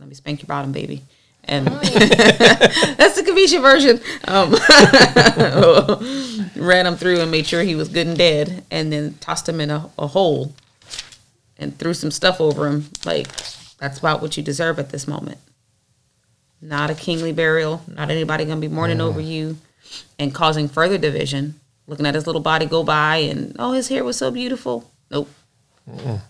[0.00, 1.02] Let me spank your bottom, baby."
[1.46, 4.00] And that's the Kamisha version.
[4.26, 4.54] Um,
[6.56, 9.60] ran him through and made sure he was good and dead, and then tossed him
[9.60, 10.54] in a, a hole
[11.58, 12.86] and threw some stuff over him.
[13.04, 13.28] Like
[13.78, 15.38] that's about what you deserve at this moment.
[16.60, 17.82] Not a kingly burial.
[17.86, 19.58] Not anybody going to be mourning over you
[20.18, 21.60] and causing further division.
[21.86, 24.90] Looking at his little body go by and oh, his hair was so beautiful.
[25.10, 25.28] Nope.
[25.86, 26.20] You're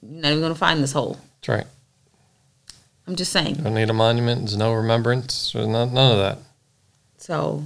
[0.00, 1.18] not even going to find this hole.
[1.40, 1.66] That's right.
[3.06, 3.54] I'm just saying.
[3.54, 4.42] Don't need a monument.
[4.42, 5.52] There's no remembrance.
[5.52, 6.38] There's none, none of that.
[7.18, 7.64] So,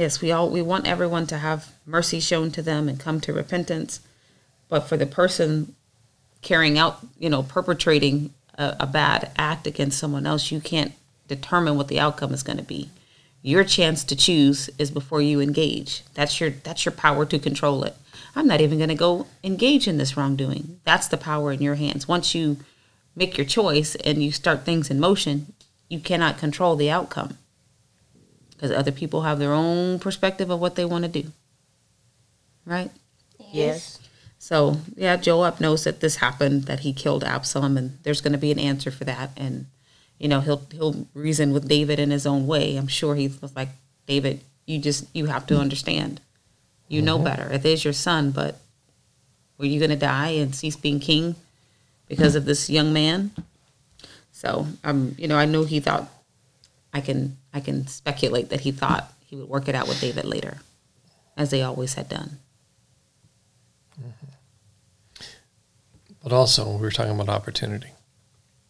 [0.00, 3.34] yes, we all we want everyone to have mercy shown to them and come to
[3.34, 4.00] repentance,
[4.70, 5.76] but for the person
[6.40, 10.94] carrying out, you know, perpetrating a, a bad act against someone else, you can't
[11.28, 12.88] determine what the outcome is going to be.
[13.42, 16.02] Your chance to choose is before you engage.
[16.14, 17.94] That's your that's your power to control it.
[18.34, 20.80] I'm not even going to go engage in this wrongdoing.
[20.84, 22.08] That's the power in your hands.
[22.08, 22.56] Once you
[23.14, 25.52] make your choice and you start things in motion,
[25.90, 27.36] you cannot control the outcome
[28.60, 31.32] because other people have their own perspective of what they want to do.
[32.66, 32.90] Right?
[33.50, 33.98] Yes.
[34.38, 38.38] So, yeah, Joab knows that this happened, that he killed Absalom, and there's going to
[38.38, 39.30] be an answer for that.
[39.34, 39.64] And,
[40.18, 42.76] you know, he'll he'll reason with David in his own way.
[42.76, 43.70] I'm sure he was like,
[44.06, 46.20] David, you just you have to understand.
[46.86, 47.50] You know better.
[47.50, 48.60] It is your son, but
[49.56, 51.36] were you going to die and cease being king
[52.08, 53.30] because of this young man?
[54.32, 56.08] So, um, you know, I know he thought
[56.92, 60.24] I can I can speculate that he thought he would work it out with David
[60.24, 60.58] later,
[61.36, 62.38] as they always had done.
[66.22, 67.88] But also, we were talking about opportunity.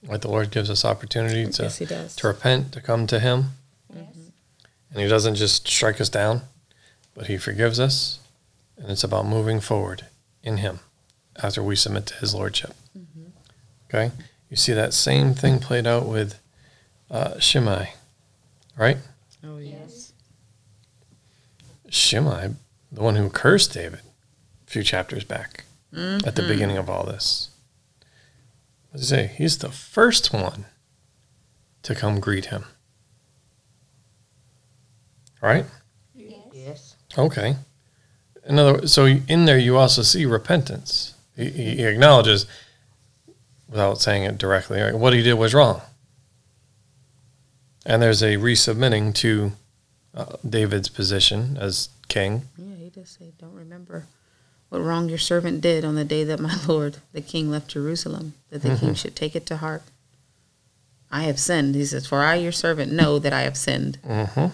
[0.06, 3.50] Like the Lord gives us opportunity to, Yes, to repent, to come to Him.
[3.94, 4.06] Yes.
[4.90, 6.42] And He doesn't just strike us down,
[7.14, 8.20] but He forgives us.
[8.76, 10.06] And it's about moving forward
[10.42, 10.80] in Him
[11.42, 12.74] after we submit to His Lordship.
[13.88, 14.12] Okay?
[14.48, 16.40] You see that same thing played out with
[17.10, 17.94] uh, Shimei,
[18.80, 18.96] right?
[19.44, 20.12] Oh yes.
[21.88, 22.54] Shimei,
[22.90, 24.00] the one who cursed David
[24.66, 26.48] a few chapters back at the mm-hmm.
[26.48, 27.50] beginning of all this.
[28.90, 29.32] What does he say?
[29.36, 30.64] He's the first one
[31.82, 32.64] to come greet him.
[35.40, 35.66] Right?
[36.52, 36.96] Yes.
[37.16, 37.56] Okay.
[38.46, 41.14] In other words, so in there you also see repentance.
[41.36, 42.46] He, he he acknowledges,
[43.68, 45.80] without saying it directly, right, what he did was wrong.
[47.86, 49.52] And there's a resubmitting to
[50.14, 52.42] uh, David's position as king.
[52.58, 54.06] Yeah, he does say, "Don't remember
[54.68, 58.34] what wrong your servant did on the day that my lord, the king, left Jerusalem.
[58.50, 59.82] That the king should take it to heart.
[61.10, 64.46] I have sinned." He says, "For I, your servant, know that I have sinned." Mm-hmm.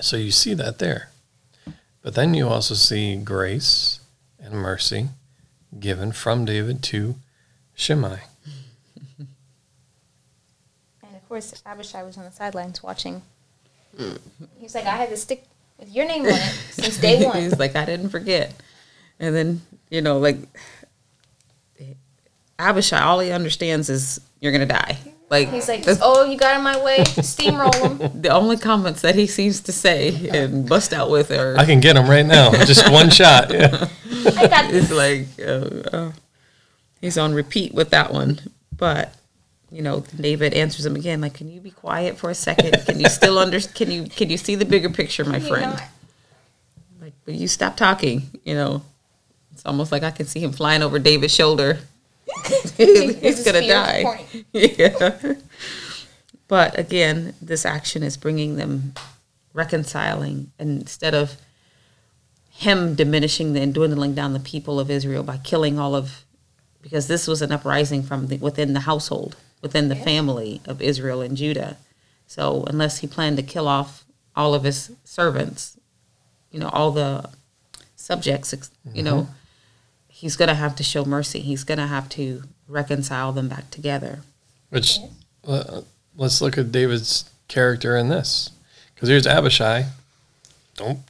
[0.00, 1.10] So you see that there.
[2.02, 4.00] But then you also see grace
[4.40, 5.08] and mercy
[5.78, 7.14] given from David to
[7.74, 8.20] Shimei.
[11.02, 13.22] And of course, Abishai was on the sidelines watching.
[14.58, 15.44] He's like, I had to stick
[15.78, 17.38] with your name on it since day one.
[17.38, 18.52] He's like, "I didn't forget."
[19.18, 20.36] And then you know, like
[22.58, 24.98] Abishai, all he understands is you're gonna die.
[25.30, 28.20] Like He's like, that's oh, you got in my way, steamroll him.
[28.20, 31.80] the only comments that he seems to say and bust out with are I can
[31.80, 32.50] get him right now.
[32.66, 33.50] Just one shot.
[33.50, 33.88] Yeah.
[34.36, 34.90] I got this.
[34.90, 36.12] it's like uh, uh,
[37.00, 38.38] he's on repeat with that one.
[38.76, 39.14] But
[39.72, 42.84] you know, David answers him again, like, "Can you be quiet for a second?
[42.84, 43.58] Can you still under?
[43.58, 45.72] Can you can you see the bigger picture, my friend?
[45.72, 45.84] know,
[47.00, 48.30] Like, will you stop talking?
[48.44, 48.82] You know,
[49.52, 51.78] it's almost like I can see him flying over David's shoulder.
[52.76, 54.02] he's gonna die.
[54.04, 54.44] pointing.
[54.52, 55.34] Yeah.
[56.48, 58.92] But again, this action is bringing them
[59.54, 61.36] reconciling instead of
[62.50, 66.24] him diminishing the, and dwindling down the people of Israel by killing all of,
[66.82, 71.22] because this was an uprising from the, within the household, within the family of Israel
[71.22, 71.78] and Judah.
[72.26, 74.04] So unless he planned to kill off
[74.36, 75.78] all of his servants,
[76.50, 77.30] you know, all the
[77.96, 79.28] subjects, ex- you know,
[80.08, 81.40] he's going to have to show mercy.
[81.40, 84.20] He's going to have to reconcile them back together.
[84.70, 84.98] Which
[85.46, 85.82] uh,
[86.16, 88.50] let's look at David's character in this,
[88.94, 89.86] Because here's Abishai.
[90.76, 91.00] Don't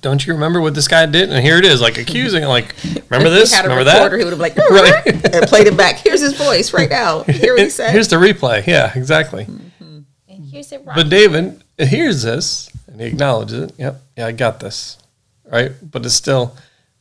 [0.00, 1.30] don't you remember what this guy did?
[1.30, 2.74] And here it is, like accusing, like
[3.10, 4.18] remember this, he had a remember recorder, that.
[4.18, 5.34] he would have like Right.
[5.34, 5.96] and played it back.
[5.96, 7.22] Here's his voice right now.
[7.24, 7.92] Hear what he said.
[7.92, 8.66] Here's the replay.
[8.66, 9.44] Yeah, exactly.
[9.44, 9.98] Mm-hmm.
[10.28, 10.96] And here's it right.
[10.96, 13.72] But David hears this and he acknowledges it.
[13.78, 14.98] Yep, yeah, I got this.
[15.44, 15.72] Right?
[15.82, 16.56] But it's still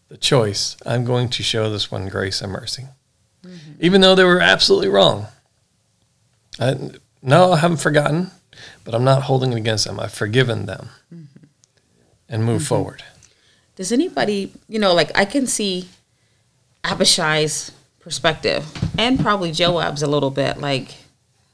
[0.10, 0.78] the choice.
[0.86, 2.86] I'm going to show this one grace and mercy.
[3.46, 3.72] Mm-hmm.
[3.80, 5.28] Even though they were absolutely wrong.
[6.60, 6.92] I,
[7.22, 8.32] no, I haven't forgotten,
[8.84, 10.00] but I'm not holding it against them.
[10.00, 11.25] I've forgiven them mm-hmm.
[12.30, 12.68] And move mm-hmm.
[12.68, 13.04] forward.
[13.76, 15.90] Does anybody, you know, like I can see
[16.84, 17.72] Abishai's
[18.06, 18.64] perspective
[19.00, 20.60] and probably Joab's a little bit.
[20.60, 20.96] Like,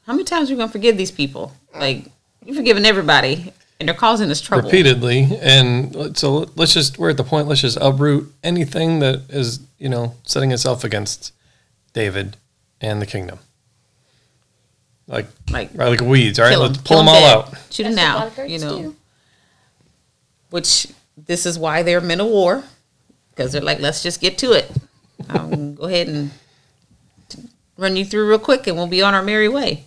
[0.06, 1.54] how many times are we gonna forgive these people?
[1.74, 2.06] Like,
[2.46, 4.66] you're forgiving everybody, and they're causing us trouble.
[4.66, 5.30] repeatedly.
[5.42, 7.48] And so let's just we're at the point.
[7.48, 11.34] Let's just uproot anything that is you know setting itself against
[11.94, 12.36] David
[12.82, 13.40] and the kingdom.
[15.08, 16.38] Like Like, right, like weeds.
[16.38, 16.72] All right, kill 'em.
[16.74, 17.38] let's pull them all dead.
[17.38, 17.58] out.
[17.70, 18.30] Shoot them now.
[18.46, 18.96] You know, do.
[20.52, 20.88] Which
[21.18, 22.64] this is why they're men of war
[23.32, 24.72] because they're like, let's just get to it.
[25.30, 26.32] Um, go ahead and
[27.78, 29.86] run you through real quick, and we'll be on our merry way.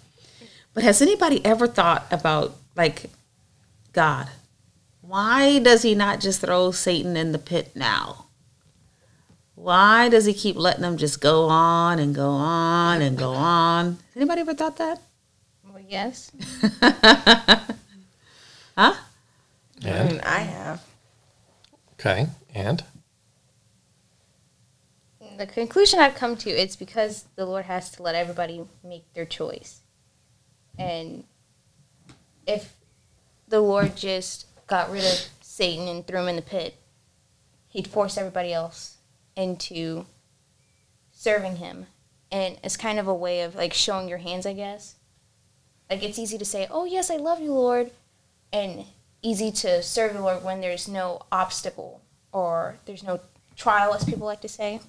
[0.72, 3.04] But has anybody ever thought about like
[3.92, 4.28] God?
[5.00, 8.26] Why does He not just throw Satan in the pit now?
[9.54, 13.98] Why does He keep letting them just go on and go on and go on?
[14.16, 15.00] Anybody ever thought that?
[15.62, 16.32] Well, yes.
[18.76, 18.94] Huh?
[19.82, 20.82] And And I have.
[21.94, 22.84] okay, and
[25.36, 29.24] The conclusion I've come to it's because the Lord has to let everybody make their
[29.24, 29.80] choice.
[30.78, 31.24] And
[32.46, 32.74] if
[33.48, 36.76] the Lord just got rid of Satan and threw him in the pit,
[37.68, 38.98] he'd force everybody else
[39.36, 40.06] into
[41.12, 41.86] serving him.
[42.30, 44.96] And it's kind of a way of like showing your hands, I guess.
[45.90, 47.90] Like it's easy to say, "Oh, yes, I love you, Lord."
[48.52, 48.84] And
[49.24, 52.02] easy to serve the Lord when there's no obstacle
[52.32, 53.18] or there's no
[53.56, 54.80] trial as people like to say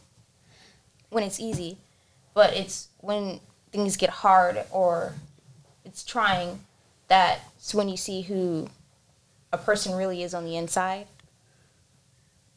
[1.10, 1.78] when it's easy,
[2.34, 3.40] but it's when
[3.72, 5.14] things get hard or
[5.86, 6.60] it's trying
[7.08, 8.68] that's when you see who
[9.54, 11.08] a person really is on the inside.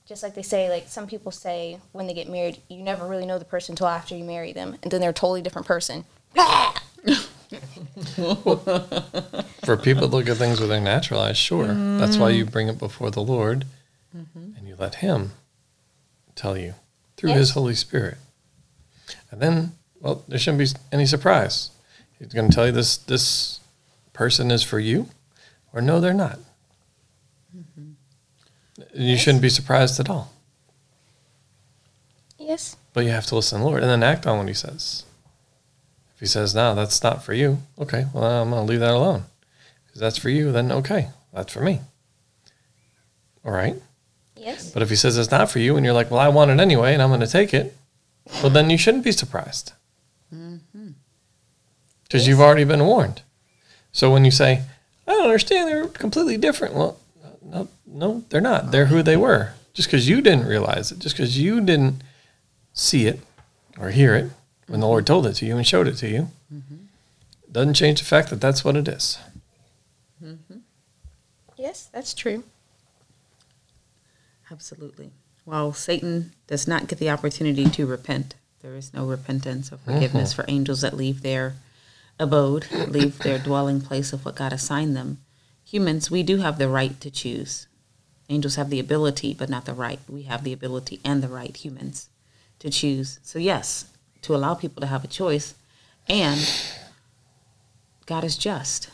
[0.06, 3.26] Just like they say, like some people say when they get married, you never really
[3.26, 6.04] know the person until after you marry them, and then they're a totally different person.
[9.68, 11.66] for people to look at things with their natural eyes, sure.
[11.98, 13.66] That's why you bring it before the Lord,
[14.16, 14.56] mm-hmm.
[14.56, 15.32] and you let Him
[16.34, 16.72] tell you
[17.18, 18.16] through His Holy Spirit.
[19.30, 21.70] And then, well, there shouldn't be any surprise.
[22.18, 23.60] He's going to tell you this this
[24.14, 25.10] person is for you,
[25.74, 26.38] or no, they're not.
[27.54, 27.90] Mm-hmm.
[28.94, 30.32] You shouldn't be surprised at all.
[32.38, 32.74] Yes.
[32.94, 35.04] But you have to listen to the Lord and then act on what He says.
[36.14, 38.94] If He says, no, that's not for you, okay, well, I'm going to leave that
[38.94, 39.24] alone.
[39.98, 41.80] If that's for you, then okay, that's for me.
[43.44, 43.74] All right?
[44.36, 44.70] Yes.
[44.70, 46.60] But if He says it's not for you and you're like, well, I want it
[46.60, 47.76] anyway and I'm going to take it,
[48.34, 49.72] well, then you shouldn't be surprised.
[50.32, 50.90] Mm-hmm.
[52.04, 53.22] Because you've already been warned.
[53.90, 54.62] So when you say,
[55.04, 57.00] I don't understand, they're completely different, well,
[57.42, 58.70] no, no, they're not.
[58.70, 59.54] They're who they were.
[59.74, 62.04] Just because you didn't realize it, just because you didn't
[62.72, 63.18] see it
[63.76, 64.30] or hear it
[64.68, 66.76] when the Lord told it to you and showed it to you, mm-hmm.
[67.50, 69.18] doesn't change the fact that that's what it is.
[71.58, 72.44] Yes, that's true.
[74.50, 75.10] Absolutely.
[75.44, 78.34] While Satan does not get the opportunity to repent.
[78.62, 80.42] There is no repentance or forgiveness uh-huh.
[80.42, 81.54] for angels that leave their
[82.18, 85.18] abode, leave their dwelling place of what God assigned them.
[85.64, 87.66] Humans, we do have the right to choose.
[88.28, 90.00] Angels have the ability, but not the right.
[90.08, 92.08] We have the ability and the right, humans,
[92.58, 93.18] to choose.
[93.22, 93.86] So, yes,
[94.22, 95.54] to allow people to have a choice.
[96.08, 96.40] And
[98.06, 98.90] God is just.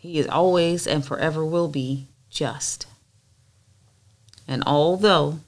[0.00, 2.86] He is always and forever will be just.
[4.48, 5.40] And although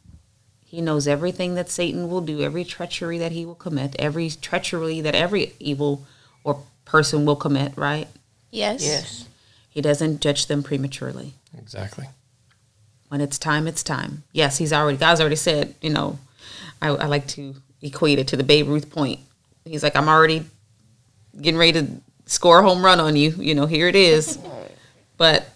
[0.62, 5.00] he knows everything that Satan will do, every treachery that he will commit, every treachery
[5.00, 6.06] that every evil
[6.44, 8.08] or person will commit, right?
[8.50, 8.84] Yes.
[8.84, 9.26] Yes.
[9.70, 11.32] He doesn't judge them prematurely.
[11.56, 12.08] Exactly.
[13.08, 14.22] When it's time, it's time.
[14.32, 16.18] Yes, he's already, God's already said, you know,
[16.82, 19.20] I, I like to equate it to the Babe Ruth point.
[19.64, 20.44] He's like, I'm already
[21.40, 21.86] getting ready to
[22.26, 23.30] score a home run on you.
[23.30, 24.38] You know, here it is.
[25.18, 25.50] But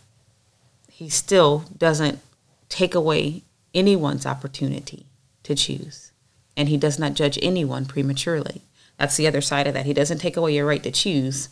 [0.88, 2.20] he still doesn't
[2.68, 3.42] take away
[3.74, 5.06] anyone's opportunity
[5.42, 6.12] to choose.
[6.56, 8.62] And he does not judge anyone prematurely.
[8.96, 9.86] That's the other side of that.
[9.86, 11.48] He doesn't take away your right to choose.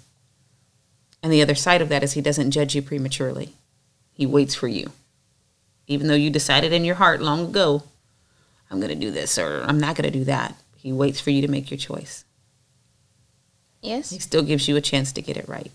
[1.23, 3.55] And the other side of that is he doesn't judge you prematurely.
[4.13, 4.93] He waits for you.
[5.87, 7.83] Even though you decided in your heart long ago,
[8.71, 10.55] I'm going to do this or I'm not going to do that.
[10.77, 12.24] He waits for you to make your choice.
[13.85, 14.11] Yes.
[14.11, 15.71] He still gives you a chance to get it right.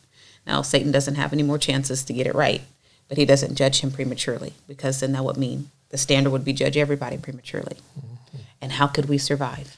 [0.47, 2.61] Now, Satan doesn't have any more chances to get it right,
[3.07, 6.53] but he doesn't judge him prematurely because then that would mean the standard would be
[6.53, 7.77] judge everybody prematurely.
[7.97, 8.37] Mm-hmm.
[8.61, 9.77] And how could we survive?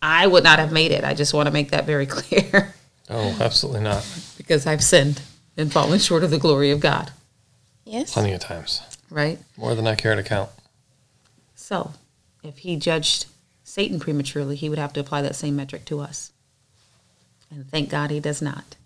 [0.00, 1.04] I would not have made it.
[1.04, 2.74] I just want to make that very clear
[3.10, 4.06] Oh, absolutely not.
[4.36, 5.20] because I've sinned
[5.56, 7.12] and fallen short of the glory of God,
[7.84, 8.12] Yes.
[8.14, 8.80] Plenty of times.
[9.10, 9.38] right?
[9.56, 10.50] More than I care to count.
[11.54, 11.92] So,
[12.42, 13.26] if he judged
[13.64, 16.32] Satan prematurely, he would have to apply that same metric to us.
[17.50, 18.76] And thank God he does not.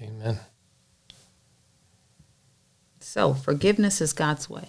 [0.00, 0.38] Amen.
[3.00, 4.68] So, forgiveness is God's way.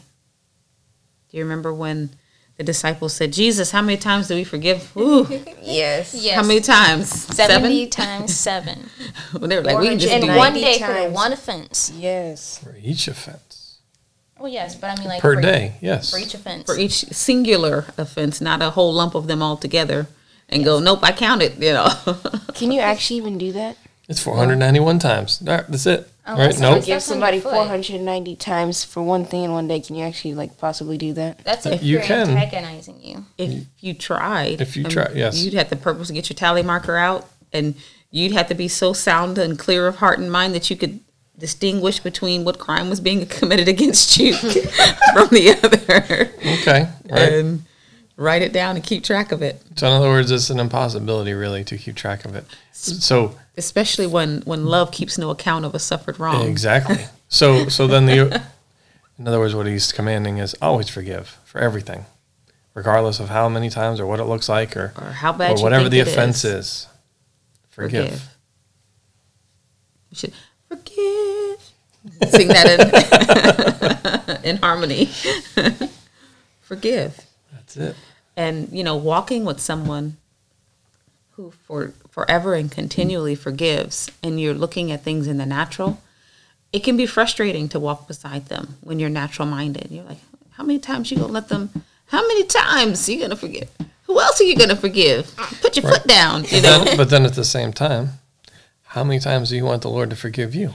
[1.30, 2.12] Do you remember when
[2.58, 4.96] the disciples said, Jesus, how many times do we forgive?
[4.98, 5.28] Ooh,
[5.62, 6.14] Yes.
[6.14, 6.36] Yes.
[6.36, 7.10] how many times?
[7.10, 8.90] 70 times 7.
[9.34, 11.92] Well, they were like, we can just in do one 90 day for one offense.
[11.96, 12.58] Yes.
[12.58, 13.80] For each offense.
[14.40, 16.12] Oh, yes, but I mean, like, per for, day, yes.
[16.12, 16.66] For each offense.
[16.66, 20.08] for each singular offense, not a whole lump of them all together,
[20.50, 21.88] and go, nope, I counted, you know.
[22.56, 23.78] Can you actually even do that?
[24.08, 25.42] It's 491 times.
[25.48, 26.10] All right, that's it.
[26.26, 26.84] Oh, All right, that's nope.
[26.86, 29.80] Give somebody 490 times for one thing in one day.
[29.80, 31.44] Can you actually like possibly do that?
[31.44, 32.30] That's if You you are can.
[32.30, 33.26] antagonizing you.
[33.38, 35.44] if you tried, If you um, try- yes.
[35.44, 37.76] you'd have the purpose to purposely get your tally marker out, and
[38.12, 41.00] you'd have to be so sound and clear of heart and mind that you could
[41.38, 44.34] distinguish between what crime was being committed against you
[45.14, 46.32] from the other,
[46.62, 47.34] Okay, right.
[47.34, 47.64] and
[48.20, 49.62] write it down and keep track of it.
[49.78, 52.46] So in other words, it's an impossibility really to keep track of it.
[52.74, 56.46] So Especially when when love keeps no account of a suffered wrong.
[56.48, 57.06] exactly.
[57.30, 58.42] So so then the
[59.18, 62.06] in other words, what he's commanding is always forgive for everything,
[62.74, 65.58] regardless of how many times or what it looks like or Or how bad or
[65.58, 66.66] you whatever think the it offense is.
[66.66, 66.88] is.
[67.70, 68.30] Forgive.
[70.10, 70.34] You should
[70.68, 71.60] forgive.
[72.30, 75.06] Sing that in, in harmony.
[76.62, 77.20] forgive.
[77.54, 77.96] That's it.
[78.40, 80.16] And, you know, walking with someone
[81.32, 86.02] who for forever and continually forgives and you're looking at things in the natural,
[86.72, 89.88] it can be frustrating to walk beside them when you're natural minded.
[89.92, 90.20] You're like,
[90.52, 91.70] how many times you gonna let them
[92.10, 93.70] how many times you gonna forgive?
[94.08, 95.36] Who else are you gonna forgive?
[95.62, 96.84] Put your foot down, you But know.
[96.84, 98.10] then, but then at the same time,
[98.84, 100.74] how many times do you want the Lord to forgive you?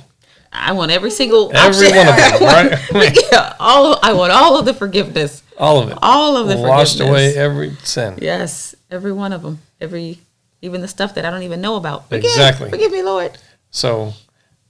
[0.56, 1.96] I want every single Every option.
[1.96, 3.18] one of them, right?
[3.32, 5.98] Yeah, all I want all of the forgiveness, all of it.
[6.00, 7.34] all of the Washed forgiveness.
[7.34, 8.18] away every sin.
[8.22, 10.20] Yes, every one of them, every
[10.62, 12.08] even the stuff that I don't even know about.
[12.08, 12.70] Forgive, Exactly.
[12.70, 13.36] Forgive me, Lord.
[13.70, 14.14] So,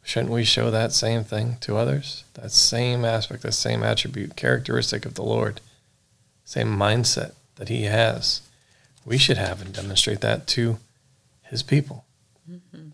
[0.03, 2.24] shouldn't we show that same thing to others?
[2.35, 5.61] That same aspect, that same attribute, characteristic of the Lord,
[6.45, 8.41] same mindset that He has.
[9.05, 10.78] We should have and demonstrate that to
[11.43, 12.07] His people,
[12.51, 12.89] mm-hmm.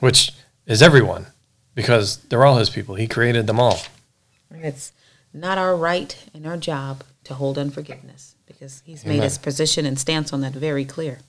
[0.00, 0.32] which
[0.66, 1.26] is everyone,
[1.74, 2.94] because they're all His people.
[2.94, 3.80] He created them all.
[4.50, 4.92] It's
[5.32, 9.98] not our right and our job to hold unforgiveness because He's made His position and
[9.98, 11.20] stance on that very clear.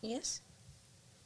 [0.00, 0.40] Yes.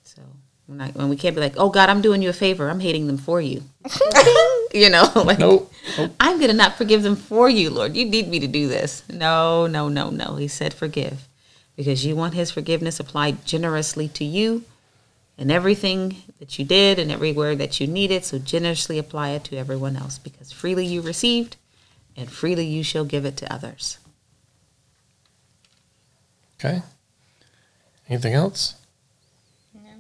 [0.03, 0.23] So
[0.67, 2.71] when, I, when we can't be like, "Oh God, I'm doing you a favor.
[2.71, 3.63] I'm hating them for you,"
[4.73, 5.73] you know, like Nope.
[5.99, 6.13] nope.
[6.21, 7.97] I'm gonna not forgive them for you, Lord.
[7.97, 9.03] You need me to do this.
[9.09, 10.37] No, no, no, no.
[10.37, 11.29] He said forgive
[11.77, 14.65] because you want His forgiveness applied generously to you
[15.39, 18.25] and everything that you did and everywhere that you needed.
[18.25, 21.57] So generously apply it to everyone else because freely you received
[22.17, 23.99] and freely you shall give it to others.
[26.59, 26.83] Okay.
[28.09, 28.75] Anything else?
[29.75, 29.91] No.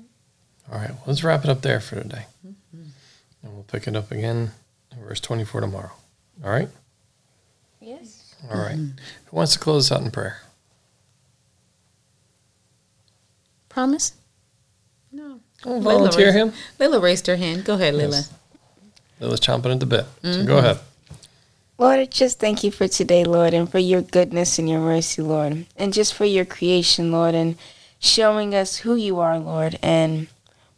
[0.70, 0.90] All right.
[0.90, 2.26] Well, let's wrap it up there for today.
[2.46, 2.82] Mm-hmm.
[3.42, 4.52] And we'll pick it up again
[4.92, 5.92] in verse 24 tomorrow.
[6.44, 6.68] All right?
[7.80, 8.36] Yes.
[8.50, 8.76] All right.
[8.76, 10.40] Who wants to close us out in prayer?
[13.68, 14.12] Promise?
[15.64, 15.80] No.
[15.80, 16.52] Volunteer raised- him.
[16.78, 17.64] Lila raised her hand.
[17.64, 18.16] Go ahead, Lila.
[18.16, 18.32] Yes.
[19.20, 20.06] Lila's chomping at the bit.
[20.22, 20.58] So go mm-hmm.
[20.58, 20.78] ahead.
[21.78, 25.22] Lord, I just thank you for today, Lord, and for your goodness and your mercy,
[25.22, 27.56] Lord, and just for your creation, Lord, and
[27.98, 30.28] showing us who you are, Lord, and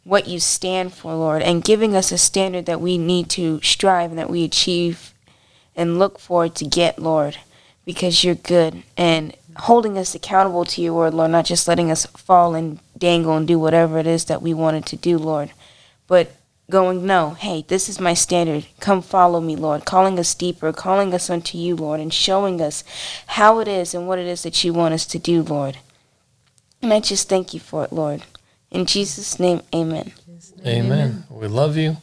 [0.03, 4.11] what you stand for, Lord, and giving us a standard that we need to strive
[4.11, 5.13] and that we achieve
[5.75, 7.37] and look forward to get, Lord,
[7.85, 12.05] because you're good, and holding us accountable to your word, Lord, not just letting us
[12.05, 15.51] fall and dangle and do whatever it is that we wanted to do, Lord,
[16.07, 16.31] but
[16.69, 18.65] going, no, hey, this is my standard.
[18.79, 19.85] Come follow me, Lord.
[19.85, 22.83] Calling us deeper, calling us unto you, Lord, and showing us
[23.27, 25.77] how it is and what it is that you want us to do, Lord.
[26.81, 28.23] And I just thank you for it, Lord.
[28.71, 30.13] In Jesus' name, amen.
[30.65, 31.23] Amen.
[31.29, 31.97] We love you.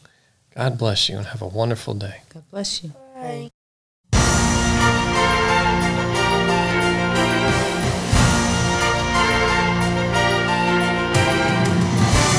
[0.55, 2.21] God bless you and have a wonderful day.
[2.33, 2.91] God bless you.